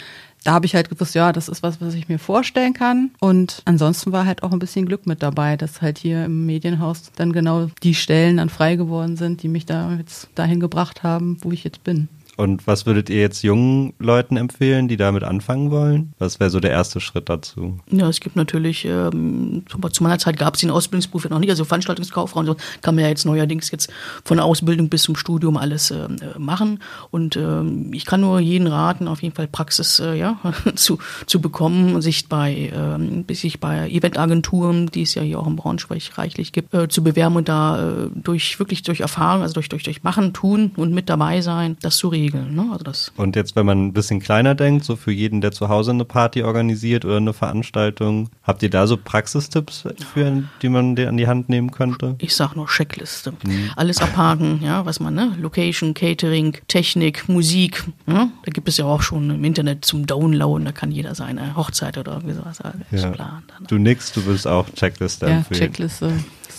da 0.43 0.53
habe 0.53 0.65
ich 0.65 0.75
halt 0.75 0.89
gewusst, 0.89 1.15
ja, 1.15 1.31
das 1.31 1.49
ist 1.49 1.63
was, 1.63 1.81
was 1.81 1.93
ich 1.93 2.09
mir 2.09 2.19
vorstellen 2.19 2.73
kann. 2.73 3.11
Und 3.19 3.61
ansonsten 3.65 4.11
war 4.11 4.25
halt 4.25 4.43
auch 4.43 4.51
ein 4.51 4.59
bisschen 4.59 4.85
Glück 4.85 5.07
mit 5.07 5.23
dabei, 5.23 5.57
dass 5.57 5.81
halt 5.81 5.97
hier 5.97 6.25
im 6.25 6.45
Medienhaus 6.45 7.11
dann 7.15 7.33
genau 7.33 7.69
die 7.81 7.95
Stellen 7.95 8.37
dann 8.37 8.49
frei 8.49 8.75
geworden 8.75 9.15
sind, 9.15 9.43
die 9.43 9.47
mich 9.47 9.65
da 9.65 9.93
jetzt 9.93 10.29
dahin 10.35 10.59
gebracht 10.59 11.03
haben, 11.03 11.37
wo 11.41 11.51
ich 11.51 11.63
jetzt 11.63 11.83
bin. 11.83 12.09
Und 12.35 12.65
was 12.65 12.87
würdet 12.87 13.09
ihr 13.11 13.19
jetzt 13.19 13.43
jungen 13.43 13.93
Leuten 13.99 14.37
empfehlen, 14.37 14.87
die 14.87 14.97
damit 14.97 15.23
anfangen 15.23 15.69
wollen? 15.69 16.13
Was 16.17 16.39
wäre 16.39 16.49
so 16.49 16.59
der 16.59 16.71
erste 16.71 16.99
Schritt 16.99 17.29
dazu? 17.29 17.79
Ja, 17.91 18.09
es 18.09 18.19
gibt 18.19 18.35
natürlich, 18.35 18.85
ähm, 18.85 19.63
zu 19.91 20.03
meiner 20.03 20.17
Zeit 20.17 20.37
gab 20.37 20.55
es 20.55 20.61
den 20.61 20.71
Ausbildungsberuf 20.71 21.25
ja 21.25 21.29
noch 21.29 21.39
nicht, 21.39 21.51
also 21.51 21.63
Veranstaltungskauffrau 21.63 22.39
und 22.39 22.45
so 22.47 22.55
kann 22.81 22.95
man 22.95 23.03
ja 23.03 23.09
jetzt 23.09 23.25
neuerdings 23.25 23.69
jetzt 23.69 23.91
von 24.23 24.37
der 24.37 24.45
Ausbildung 24.45 24.89
bis 24.89 25.03
zum 25.03 25.15
Studium 25.15 25.57
alles 25.57 25.91
äh, 25.91 26.07
machen. 26.39 26.79
Und 27.11 27.35
ähm, 27.35 27.93
ich 27.93 28.05
kann 28.05 28.21
nur 28.21 28.39
jeden 28.39 28.65
raten, 28.65 29.07
auf 29.07 29.21
jeden 29.21 29.35
Fall 29.35 29.47
Praxis 29.47 29.99
äh, 29.99 30.15
ja, 30.15 30.39
zu, 30.75 30.97
zu 31.27 31.39
bekommen, 31.39 32.01
sich 32.01 32.29
bei, 32.29 32.71
ähm, 32.73 33.25
bei 33.59 33.89
Eventagenturen, 33.89 34.87
die 34.87 35.03
es 35.03 35.13
ja 35.13 35.21
hier 35.21 35.39
auch 35.39 35.47
im 35.47 35.55
Braunschweig 35.55 36.17
reichlich 36.17 36.51
gibt, 36.51 36.73
äh, 36.73 36.87
zu 36.87 37.03
bewerben 37.03 37.35
und 37.35 37.47
da 37.47 38.05
äh, 38.05 38.09
durch 38.15 38.57
wirklich 38.57 38.81
durch 38.81 39.01
Erfahrung, 39.01 39.43
also 39.43 39.53
durch, 39.53 39.69
durch, 39.69 39.83
durch 39.83 40.01
Machen, 40.01 40.33
Tun 40.33 40.71
und 40.75 40.93
mit 40.93 41.09
dabei 41.09 41.41
sein, 41.41 41.77
das 41.81 41.97
zu 41.97 42.07
realisieren 42.07 42.22
Regeln. 42.23 42.55
Ne? 42.55 42.67
Also 42.71 42.83
das 42.83 43.11
Und 43.17 43.35
jetzt, 43.35 43.55
wenn 43.55 43.65
man 43.65 43.87
ein 43.87 43.93
bisschen 43.93 44.19
kleiner 44.19 44.55
denkt, 44.55 44.85
so 44.85 44.95
für 44.95 45.11
jeden, 45.11 45.41
der 45.41 45.51
zu 45.51 45.69
Hause 45.69 45.91
eine 45.91 46.05
Party 46.05 46.43
organisiert 46.43 47.03
oder 47.05 47.17
eine 47.17 47.33
Veranstaltung, 47.33 48.29
habt 48.43 48.63
ihr 48.63 48.69
da 48.69 48.87
so 48.87 48.97
Praxistipps, 48.97 49.83
für, 50.13 50.43
die 50.61 50.69
man 50.69 50.95
dir 50.95 51.09
an 51.09 51.17
die 51.17 51.27
Hand 51.27 51.49
nehmen 51.49 51.71
könnte? 51.71 52.15
ich 52.19 52.35
sag 52.35 52.55
nur 52.55 52.67
Checkliste. 52.67 53.33
Alles 53.75 53.99
abhaken, 54.01 54.61
ja, 54.63 54.85
was 54.85 54.99
man, 54.99 55.13
ne? 55.13 55.35
Location, 55.39 55.93
Catering, 55.93 56.57
Technik, 56.67 57.27
Musik. 57.27 57.83
Ja? 58.07 58.29
Da 58.45 58.51
gibt 58.51 58.69
es 58.69 58.77
ja 58.77 58.85
auch 58.85 59.01
schon 59.01 59.29
im 59.29 59.43
Internet 59.43 59.83
zum 59.85 60.05
Downloaden, 60.05 60.65
da 60.65 60.71
kann 60.71 60.91
jeder 60.91 61.15
seine 61.15 61.55
Hochzeit 61.55 61.97
oder 61.97 62.13
irgendwie 62.13 62.35
sowas 62.35 62.61
alles 62.61 63.03
Ja. 63.03 63.09
planen. 63.09 63.43
Dann. 63.47 63.67
Du 63.67 63.77
nix, 63.77 64.11
du 64.13 64.25
willst 64.25 64.47
auch 64.47 64.69
Checkliste 64.69 65.25
Ja, 65.27 65.37
empfehlen. 65.37 65.59
Checkliste 65.59 66.13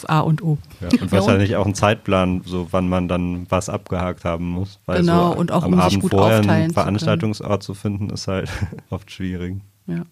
A 0.08 0.20
und 0.20 0.42
O. 0.42 0.58
Ja, 0.80 0.88
und 1.00 1.12
wahrscheinlich 1.12 1.56
auch 1.56 1.64
einen 1.64 1.74
Zeitplan, 1.74 2.42
so 2.44 2.68
wann 2.70 2.88
man 2.88 3.08
dann 3.08 3.46
was 3.48 3.68
abgehakt 3.68 4.24
haben 4.24 4.46
muss. 4.50 4.78
Weil 4.86 5.00
Genau, 5.00 5.32
so 5.32 5.38
und 5.38 5.52
auch, 5.52 5.64
am 5.64 5.72
um 5.72 5.78
sich 5.80 5.84
Abend 5.84 6.02
gut 6.02 6.10
vorher 6.12 6.38
aufteilen 6.38 6.50
einen 6.50 6.70
zu 6.70 6.74
können. 6.74 6.84
Veranstaltungsort 6.84 7.62
zu 7.62 7.74
finden, 7.74 8.10
ist 8.10 8.28
halt 8.28 8.50
oft 8.90 9.10
schwierig. 9.10 9.56
Ja. 9.86 10.02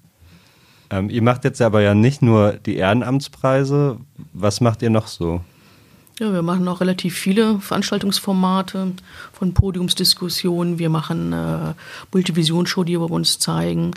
Ähm, 0.91 1.09
ihr 1.09 1.23
macht 1.23 1.45
jetzt 1.45 1.63
aber 1.63 1.81
ja 1.81 1.95
nicht 1.95 2.23
nur 2.23 2.53
die 2.53 2.77
Ehrenamtspreise. 2.77 3.99
Was 4.35 4.61
macht 4.61 4.83
ihr 4.83 4.91
noch 4.91 5.07
so? 5.07 5.41
Ja, 6.21 6.33
wir 6.33 6.43
machen 6.43 6.69
auch 6.69 6.81
relativ 6.81 7.17
viele 7.17 7.59
Veranstaltungsformate 7.59 8.93
von 9.43 9.55
Podiumsdiskussionen. 9.55 10.79
Wir 10.79 10.89
machen 10.89 11.33
äh, 11.33 11.75
Multivision-Show, 12.13 12.85
die 12.85 13.01
wir 13.01 13.11
uns 13.11 13.41
zeigen. 13.41 13.91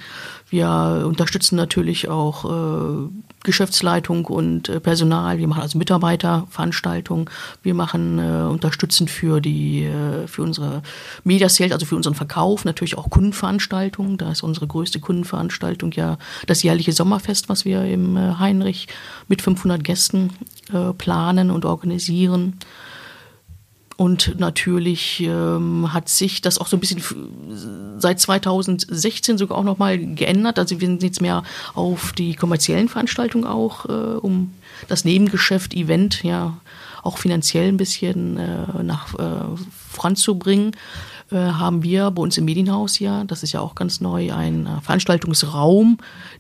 Wir 0.50 1.04
unterstützen 1.06 1.56
natürlich 1.56 2.10
auch 2.10 2.46
äh, 2.46 3.10
Geschäftsleitung 3.44 4.26
und 4.26 4.70
äh, 4.70 4.80
Personal. 4.80 5.38
Wir 5.38 5.48
machen 5.48 5.62
also 5.62 5.78
Mitarbeiterveranstaltungen. 5.78 7.30
Wir 7.62 7.76
machen 7.76 8.18
äh, 8.18 8.48
unterstützen 8.50 9.08
für 9.08 9.40
die 9.40 9.84
äh, 9.84 10.26
für 10.26 10.42
unsere 10.42 10.82
Media 11.24 11.48
Sales, 11.48 11.74
also 11.74 11.86
für 11.86 11.96
unseren 11.96 12.16
Verkauf, 12.16 12.66
natürlich 12.66 12.98
auch 12.98 13.12
Kundenveranstaltungen. 13.12 14.18
Da 14.18 14.32
ist 14.32 14.42
unsere 14.42 14.66
größte 14.66 15.00
Kundenveranstaltung 15.00 15.92
ja 15.92 16.18
das 16.48 16.64
jährliche 16.64 16.92
Sommerfest, 16.92 17.50
was 17.50 17.66
wir 17.66 17.84
im 17.84 18.18
äh, 18.18 18.34
Heinrich 18.40 18.88
mit 19.28 19.44
500 19.44 19.84
Gästen 19.84 20.32
äh, 20.74 20.92
planen 20.94 21.52
und 21.52 21.66
organisieren. 21.66 22.58
Und 23.98 24.38
natürlich 24.40 25.22
ähm, 25.22 25.94
hat 25.94 26.10
sich 26.10 26.42
das 26.42 26.58
auch 26.58 26.68
so 26.68 26.76
ein 26.76 26.82
bisschen 26.82 27.02
seit 27.98 28.20
2016 28.20 29.38
sogar 29.38 29.58
auch 29.58 29.64
nochmal 29.64 29.98
geändert. 29.98 30.60
Also 30.60 30.82
wir 30.82 30.88
sind 30.88 31.02
jetzt 31.02 31.22
mehr 31.22 31.44
auf 31.76 32.12
die 32.12 32.36
kommerziellen 32.36 32.90
Veranstaltungen 32.90 33.46
auch, 33.46 33.86
äh, 33.86 34.18
um 34.18 34.54
das 34.90 35.06
Nebengeschäft, 35.06 35.74
Event 35.74 36.24
ja 36.24 36.58
auch 37.04 37.20
finanziell 37.20 37.70
ein 37.70 37.78
bisschen 37.78 38.38
äh, 38.38 38.84
nach 38.84 39.14
äh, 39.14 39.46
voranzubringen. 39.90 40.76
Äh, 41.32 41.38
haben 41.38 41.82
wir 41.82 42.12
bei 42.12 42.22
uns 42.22 42.38
im 42.38 42.46
Medienhaus 42.46 43.00
ja, 43.00 43.24
das 43.24 43.42
ist 43.42 43.52
ja 43.52 43.60
auch 43.60 43.74
ganz 43.74 44.00
neu, 44.00 44.32
einen 44.32 44.68
äh, 44.68 44.82
Veranstaltungsraum, 44.82 45.98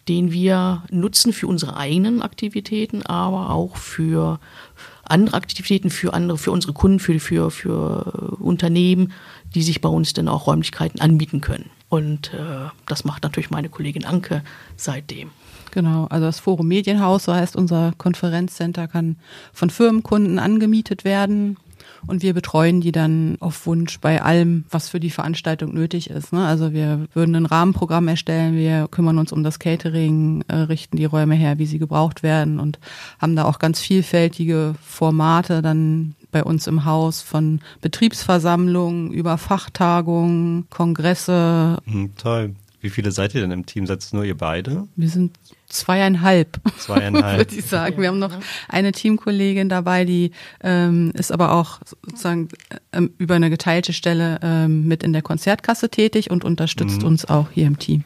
den 0.08 0.32
wir 0.32 0.84
nutzen 0.92 1.34
für 1.34 1.48
unsere 1.48 1.76
eigenen 1.76 2.22
Aktivitäten, 2.22 3.04
aber 3.04 3.50
auch 3.50 3.78
für 3.78 4.40
andere 5.10 5.38
Aktivitäten 5.38 5.90
für 5.90 6.14
andere, 6.14 6.38
für 6.38 6.52
unsere 6.52 6.74
Kunden, 6.74 7.00
für, 7.00 7.20
für, 7.20 7.52
für 7.52 8.38
Unternehmen, 8.40 9.14
die 9.54 9.64
sich 9.64 9.82
bei 9.82 9.90
uns 9.90 10.14
dann 10.14 10.28
auch 10.28 10.48
Räumlichkeiten 10.48 11.00
anbieten 11.02 11.42
können. 11.42 11.70
Und 11.90 12.34
äh, 12.34 12.70
das 12.88 13.06
macht 13.06 13.24
natürlich 13.24 13.50
meine 13.50 13.70
Kollegin 13.70 14.06
Anke 14.06 14.44
seitdem. 14.76 15.32
Genau, 15.72 16.06
also 16.06 16.26
das 16.26 16.40
Forum 16.40 16.68
Medienhaus, 16.68 17.26
so 17.26 17.34
heißt 17.34 17.56
unser 17.56 17.94
Konferenzcenter, 17.98 18.88
kann 18.88 19.18
von 19.54 19.70
Firmenkunden 19.70 20.40
angemietet 20.40 21.04
werden 21.04 21.58
und 22.08 22.22
wir 22.22 22.34
betreuen 22.34 22.82
die 22.82 22.92
dann 22.92 23.38
auf 23.40 23.66
Wunsch 23.66 24.00
bei 24.00 24.22
allem, 24.22 24.66
was 24.70 24.90
für 24.90 25.00
die 25.00 25.10
Veranstaltung 25.10 25.74
nötig 25.74 26.10
ist. 26.10 26.34
Ne? 26.34 26.46
Also 26.46 26.74
wir 26.74 27.08
würden 27.14 27.36
ein 27.36 27.46
Rahmenprogramm 27.46 28.08
erstellen, 28.08 28.56
wir 28.56 28.88
kümmern 28.90 29.18
uns 29.18 29.32
um 29.32 29.44
das 29.44 29.60
Catering, 29.60 30.44
äh, 30.48 30.56
richten 30.56 30.98
die 30.98 31.06
Räume 31.06 31.36
her, 31.36 31.58
wie 31.58 31.66
sie 31.66 31.80
gebraucht 31.80 32.24
werden 32.24 32.60
und 32.60 32.80
haben 33.20 33.36
da 33.36 33.46
auch 33.46 33.60
ganz 33.60 33.80
vielfältige 33.80 34.76
Formate 34.82 35.62
dann 35.62 36.16
bei 36.32 36.44
uns 36.44 36.68
im 36.68 36.84
Haus 36.84 37.22
von 37.22 37.62
Betriebsversammlungen 37.82 39.12
über 39.12 39.38
Fachtagungen, 39.38 40.70
Kongresse. 40.70 41.78
Hm, 41.86 42.12
toll. 42.18 42.56
Wie 42.86 42.92
viele 42.92 43.12
seid 43.12 43.34
ihr 43.34 43.42
denn 43.42 43.50
im 43.50 43.66
Team? 43.66 43.88
Seid 43.88 44.04
es 44.04 44.14
nur 44.14 44.26
ihr 44.26 44.38
beide? 44.38 44.88
Wir 44.96 45.10
sind 45.10 45.36
zweieinhalb. 45.70 46.60
Zweieinhalb. 46.78 47.40
würde 47.40 47.56
ich 47.56 47.66
sagen. 47.66 48.00
Wir 48.00 48.10
haben 48.10 48.20
noch 48.20 48.30
eine 48.70 48.92
Teamkollegin 48.92 49.70
dabei, 49.70 50.06
die 50.06 50.30
ähm, 50.62 51.12
ist 51.16 51.32
aber 51.32 51.54
auch 51.54 51.80
sozusagen 52.06 52.48
ähm, 52.94 53.10
über 53.18 53.34
eine 53.34 53.50
geteilte 53.50 53.92
Stelle 53.92 54.40
ähm, 54.44 54.88
mit 54.88 55.02
in 55.02 55.14
der 55.14 55.24
Konzertkasse 55.24 55.90
tätig 55.90 56.30
und 56.30 56.46
unterstützt 56.46 57.04
uns 57.04 57.26
auch 57.26 57.50
hier 57.50 57.66
im 57.66 57.80
Team. 57.80 58.04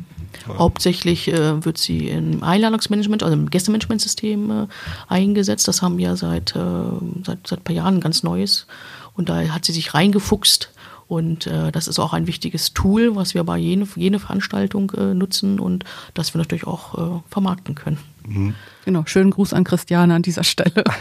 Hauptsächlich 0.48 1.27
äh, 1.27 1.65
wird 1.65 1.77
sie 1.77 2.07
im 2.07 2.41
Einladungsmanagement, 2.41 3.21
also 3.21 3.36
im 3.36 3.50
Gästemanagementsystem 3.50 4.50
äh, 4.50 4.67
eingesetzt. 5.09 5.68
Das 5.68 5.81
haben 5.81 5.98
wir 5.98 6.15
seit, 6.15 6.55
äh, 6.55 6.59
seit, 7.25 7.46
seit 7.46 7.59
ein 7.59 7.63
paar 7.65 7.75
Jahren 7.75 7.96
ein 7.96 8.00
ganz 8.00 8.24
neues. 8.24 8.65
Und 9.13 9.27
da 9.27 9.42
hat 9.50 9.65
sie 9.65 9.74
sich 9.74 9.94
reingefuchst. 9.94 10.72
Und 11.09 11.48
äh, 11.48 11.72
das 11.72 11.87
ist 11.87 11.98
auch 11.98 12.13
ein 12.13 12.27
wichtiges 12.27 12.74
Tool, 12.74 13.15
was 13.15 13.33
wir 13.33 13.43
bei 13.43 13.57
jene, 13.57 13.87
jene 13.95 14.19
Veranstaltung 14.19 14.91
äh, 14.91 15.15
nutzen 15.15 15.59
und 15.59 15.83
das 16.13 16.35
wir 16.35 16.37
natürlich 16.37 16.67
auch 16.67 17.17
äh, 17.17 17.22
vermarkten 17.29 17.74
können. 17.74 17.98
Genau, 18.85 19.03
schönen 19.07 19.31
Gruß 19.31 19.53
an 19.53 19.63
Christiane 19.63 20.13
an 20.13 20.22
dieser 20.22 20.43
Stelle. 20.43 20.83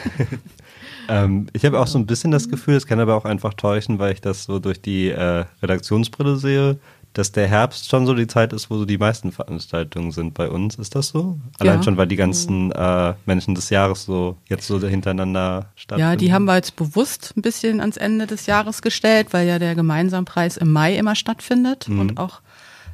Ähm, 1.11 1.47
ich 1.55 1.65
habe 1.65 1.81
auch 1.81 1.87
so 1.87 1.99
ein 1.99 2.05
bisschen 2.05 2.31
das 2.31 2.51
Gefühl, 2.51 2.75
es 2.75 2.87
kann 2.87 3.01
aber 3.01 3.17
auch 3.17 3.25
einfach 3.25 3.55
täuschen, 3.55 3.99
weil 3.99 4.13
ich 4.13 4.21
das 4.21 4.45
so 4.45 4.59
durch 4.59 4.83
die 4.83 5.09
äh, 5.09 5.47
Redaktionsbrille 5.63 6.37
sehe, 6.37 6.79
dass 7.19 7.33
der 7.33 7.49
Herbst 7.49 7.89
schon 7.89 8.07
so 8.07 8.15
die 8.15 8.29
Zeit 8.29 8.53
ist, 8.53 8.71
wo 8.71 8.79
so 8.79 8.85
die 8.85 8.97
meisten 8.97 9.33
Veranstaltungen 9.33 10.13
sind 10.13 10.35
bei 10.35 10.49
uns. 10.49 10.77
Ist 10.77 10.95
das 10.95 11.09
so? 11.09 11.41
Allein 11.59 11.79
Ja. 11.79 11.83
schon, 11.83 11.97
weil 11.97 12.07
die 12.07 12.15
ganzen 12.15 12.71
äh, 12.71 13.15
Menschen 13.27 13.57
des 13.57 13.71
Jahres 13.71 14.05
so 14.05 14.37
jetzt 14.47 14.69
so 14.69 14.81
hintereinander 14.81 15.67
stattfinden. 15.75 16.11
Ja, 16.11 16.15
die 16.15 16.33
haben 16.33 16.45
wir 16.45 16.55
jetzt 16.55 16.77
bewusst 16.77 17.35
ein 17.37 17.43
bisschen 17.43 17.81
ans 17.81 17.97
Ende 17.97 18.29
des 18.29 18.47
Jahres 18.47 18.83
gestellt, 18.83 19.33
weil 19.33 19.49
ja 19.49 19.59
der 19.59 19.75
Gemeinsampreis 19.75 20.57
im 20.59 20.71
Mai 20.71 20.97
immer 20.97 21.17
stattfindet 21.17 21.89
und 21.89 22.19
auch 22.19 22.41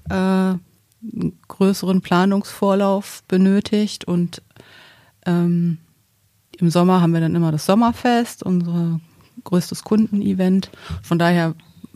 äh, 0.09 0.15
einen 0.15 0.59
größeren 1.49 2.01
Planungsvorlauf 2.01 3.25
benötigt. 3.29 4.07
Und 4.07 4.41
ähm, 5.27 5.77
im 6.57 6.71
Sommer 6.71 7.03
haben 7.03 7.13
wir 7.13 7.21
dann 7.21 7.35
immer 7.35 7.53
das 7.53 7.67
Sommerfest, 7.67 8.43
unser 8.43 9.01
größtes 9.45 9.85
Kundenevent. 9.85 10.71
Von 11.03 11.19
daher 11.19 11.55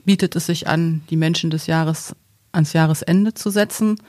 bietet 0.09 0.37
es 0.37 0.47
sich 0.47 0.67
an, 0.69 1.03
die 1.11 1.17
Menschen 1.17 1.51
des 1.51 1.67
Jahres 1.67 2.17
ans 2.51 2.73
Jahresende 2.73 3.35
zu 3.35 3.51
setzen, 3.51 4.01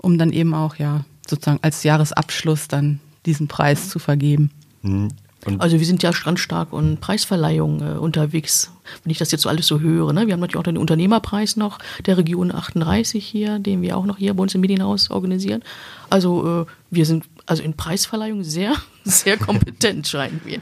um 0.00 0.16
dann 0.16 0.32
eben 0.32 0.54
auch 0.54 0.76
ja 0.76 1.04
sozusagen 1.26 1.58
als 1.60 1.82
Jahresabschluss 1.82 2.68
dann 2.68 3.00
diesen 3.26 3.48
Preis 3.48 3.88
zu 3.88 3.98
vergeben. 3.98 4.52
Hm. 4.82 5.08
Und 5.44 5.60
Also 5.60 5.80
wir 5.80 5.86
sind 5.86 6.04
ja 6.04 6.12
ganz 6.12 6.38
stark 6.38 6.72
und 6.72 7.00
Preisverleihung 7.00 7.80
äh, 7.80 7.98
unterwegs, 7.98 8.70
wenn 9.02 9.10
ich 9.10 9.18
das 9.18 9.32
jetzt 9.32 9.42
so 9.42 9.48
alles 9.48 9.66
so 9.66 9.80
höre. 9.80 10.12
Ne? 10.12 10.28
Wir 10.28 10.34
haben 10.34 10.40
natürlich 10.40 10.60
auch 10.60 10.62
den 10.62 10.78
Unternehmerpreis 10.78 11.56
noch 11.56 11.80
der 12.06 12.16
Region 12.16 12.54
38 12.54 13.26
hier, 13.26 13.58
den 13.58 13.82
wir 13.82 13.96
auch 13.96 14.06
noch 14.06 14.18
hier 14.18 14.34
bei 14.34 14.42
uns 14.44 14.54
im 14.54 14.60
Medienhaus 14.60 15.10
organisieren. 15.10 15.64
Also 16.10 16.62
äh, 16.62 16.66
wir 16.92 17.06
sind 17.06 17.24
also 17.44 17.64
in 17.64 17.74
Preisverleihung 17.74 18.44
sehr, 18.44 18.74
sehr 19.04 19.36
kompetent, 19.36 20.06
scheinen 20.06 20.40
wir. 20.44 20.60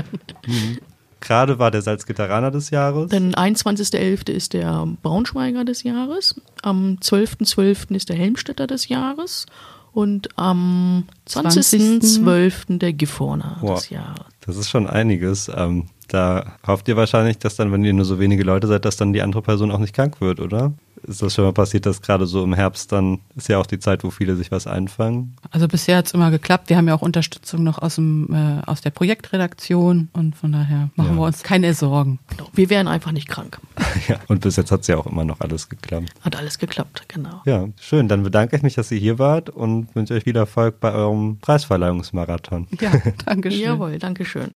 Gerade 1.22 1.58
war 1.58 1.70
der 1.70 1.80
Salzgitteraner 1.80 2.50
des 2.50 2.70
Jahres. 2.70 3.10
Denn 3.10 3.34
21.11. 3.34 4.30
ist 4.30 4.52
der 4.52 4.86
Braunschweiger 5.02 5.64
des 5.64 5.82
Jahres, 5.82 6.40
am 6.62 6.98
12.12. 7.00 7.94
ist 7.94 8.10
der 8.10 8.16
Helmstädter 8.16 8.66
des 8.66 8.88
Jahres 8.88 9.46
und 9.92 10.28
am 10.38 11.04
20.12. 11.28 12.78
der 12.78 12.92
Gifhorner 12.92 13.58
Boah. 13.60 13.76
des 13.76 13.90
Jahres. 13.90 14.26
Das 14.44 14.56
ist 14.56 14.68
schon 14.68 14.86
einiges. 14.86 15.50
Ähm, 15.54 15.88
da 16.08 16.56
hofft 16.66 16.88
ihr 16.88 16.96
wahrscheinlich, 16.96 17.38
dass 17.38 17.56
dann, 17.56 17.72
wenn 17.72 17.84
ihr 17.84 17.92
nur 17.92 18.04
so 18.04 18.18
wenige 18.18 18.42
Leute 18.42 18.66
seid, 18.66 18.84
dass 18.84 18.96
dann 18.96 19.12
die 19.12 19.22
andere 19.22 19.42
Person 19.42 19.70
auch 19.70 19.78
nicht 19.78 19.94
krank 19.94 20.20
wird, 20.20 20.40
oder? 20.40 20.72
Ist 21.04 21.22
das 21.22 21.34
schon 21.34 21.44
mal 21.44 21.52
passiert, 21.52 21.86
dass 21.86 22.00
gerade 22.02 22.26
so 22.26 22.42
im 22.44 22.52
Herbst 22.54 22.92
dann 22.92 23.18
ist 23.36 23.48
ja 23.48 23.58
auch 23.58 23.66
die 23.66 23.78
Zeit, 23.78 24.04
wo 24.04 24.10
viele 24.10 24.36
sich 24.36 24.50
was 24.50 24.66
einfangen? 24.66 25.36
Also 25.50 25.68
bisher 25.68 25.96
hat's 25.98 26.12
immer 26.12 26.30
geklappt. 26.30 26.68
Wir 26.68 26.76
haben 26.76 26.88
ja 26.88 26.94
auch 26.94 27.02
Unterstützung 27.02 27.62
noch 27.64 27.78
aus, 27.80 27.96
dem, 27.96 28.32
äh, 28.32 28.62
aus 28.66 28.80
der 28.80 28.90
Projektredaktion 28.90 30.08
und 30.12 30.36
von 30.36 30.52
daher 30.52 30.90
machen 30.96 31.10
Ja. 31.12 31.16
wir 31.16 31.22
uns 31.26 31.42
keine 31.42 31.74
Sorgen. 31.74 32.18
Genau. 32.28 32.48
Wir 32.54 32.70
wären 32.70 32.88
einfach 32.88 33.12
nicht 33.12 33.28
krank. 33.28 33.58
ja. 34.08 34.16
Und 34.28 34.40
bis 34.40 34.56
jetzt 34.56 34.70
hat 34.70 34.82
es 34.82 34.86
ja 34.86 34.96
auch 34.96 35.06
immer 35.06 35.24
noch 35.24 35.40
alles 35.40 35.68
geklappt. 35.68 36.10
Hat 36.20 36.36
alles 36.36 36.58
geklappt, 36.58 37.04
genau. 37.08 37.42
Ja, 37.46 37.68
schön. 37.80 38.08
Dann 38.08 38.22
bedanke 38.22 38.56
ich 38.56 38.62
mich, 38.62 38.74
dass 38.74 38.90
ihr 38.90 38.98
hier 38.98 39.18
wart 39.18 39.50
und 39.50 39.94
wünsche 39.94 40.14
euch 40.14 40.24
viel 40.24 40.36
Erfolg 40.36 40.80
bei 40.80 40.92
eurem 40.92 41.38
Preisverleihungsmarathon. 41.40 42.66
Ja, 42.80 42.92
danke 43.26 43.50
schön. 43.50 43.60
Jawohl, 43.60 43.98
danke 43.98 44.24
schön. 44.24 44.50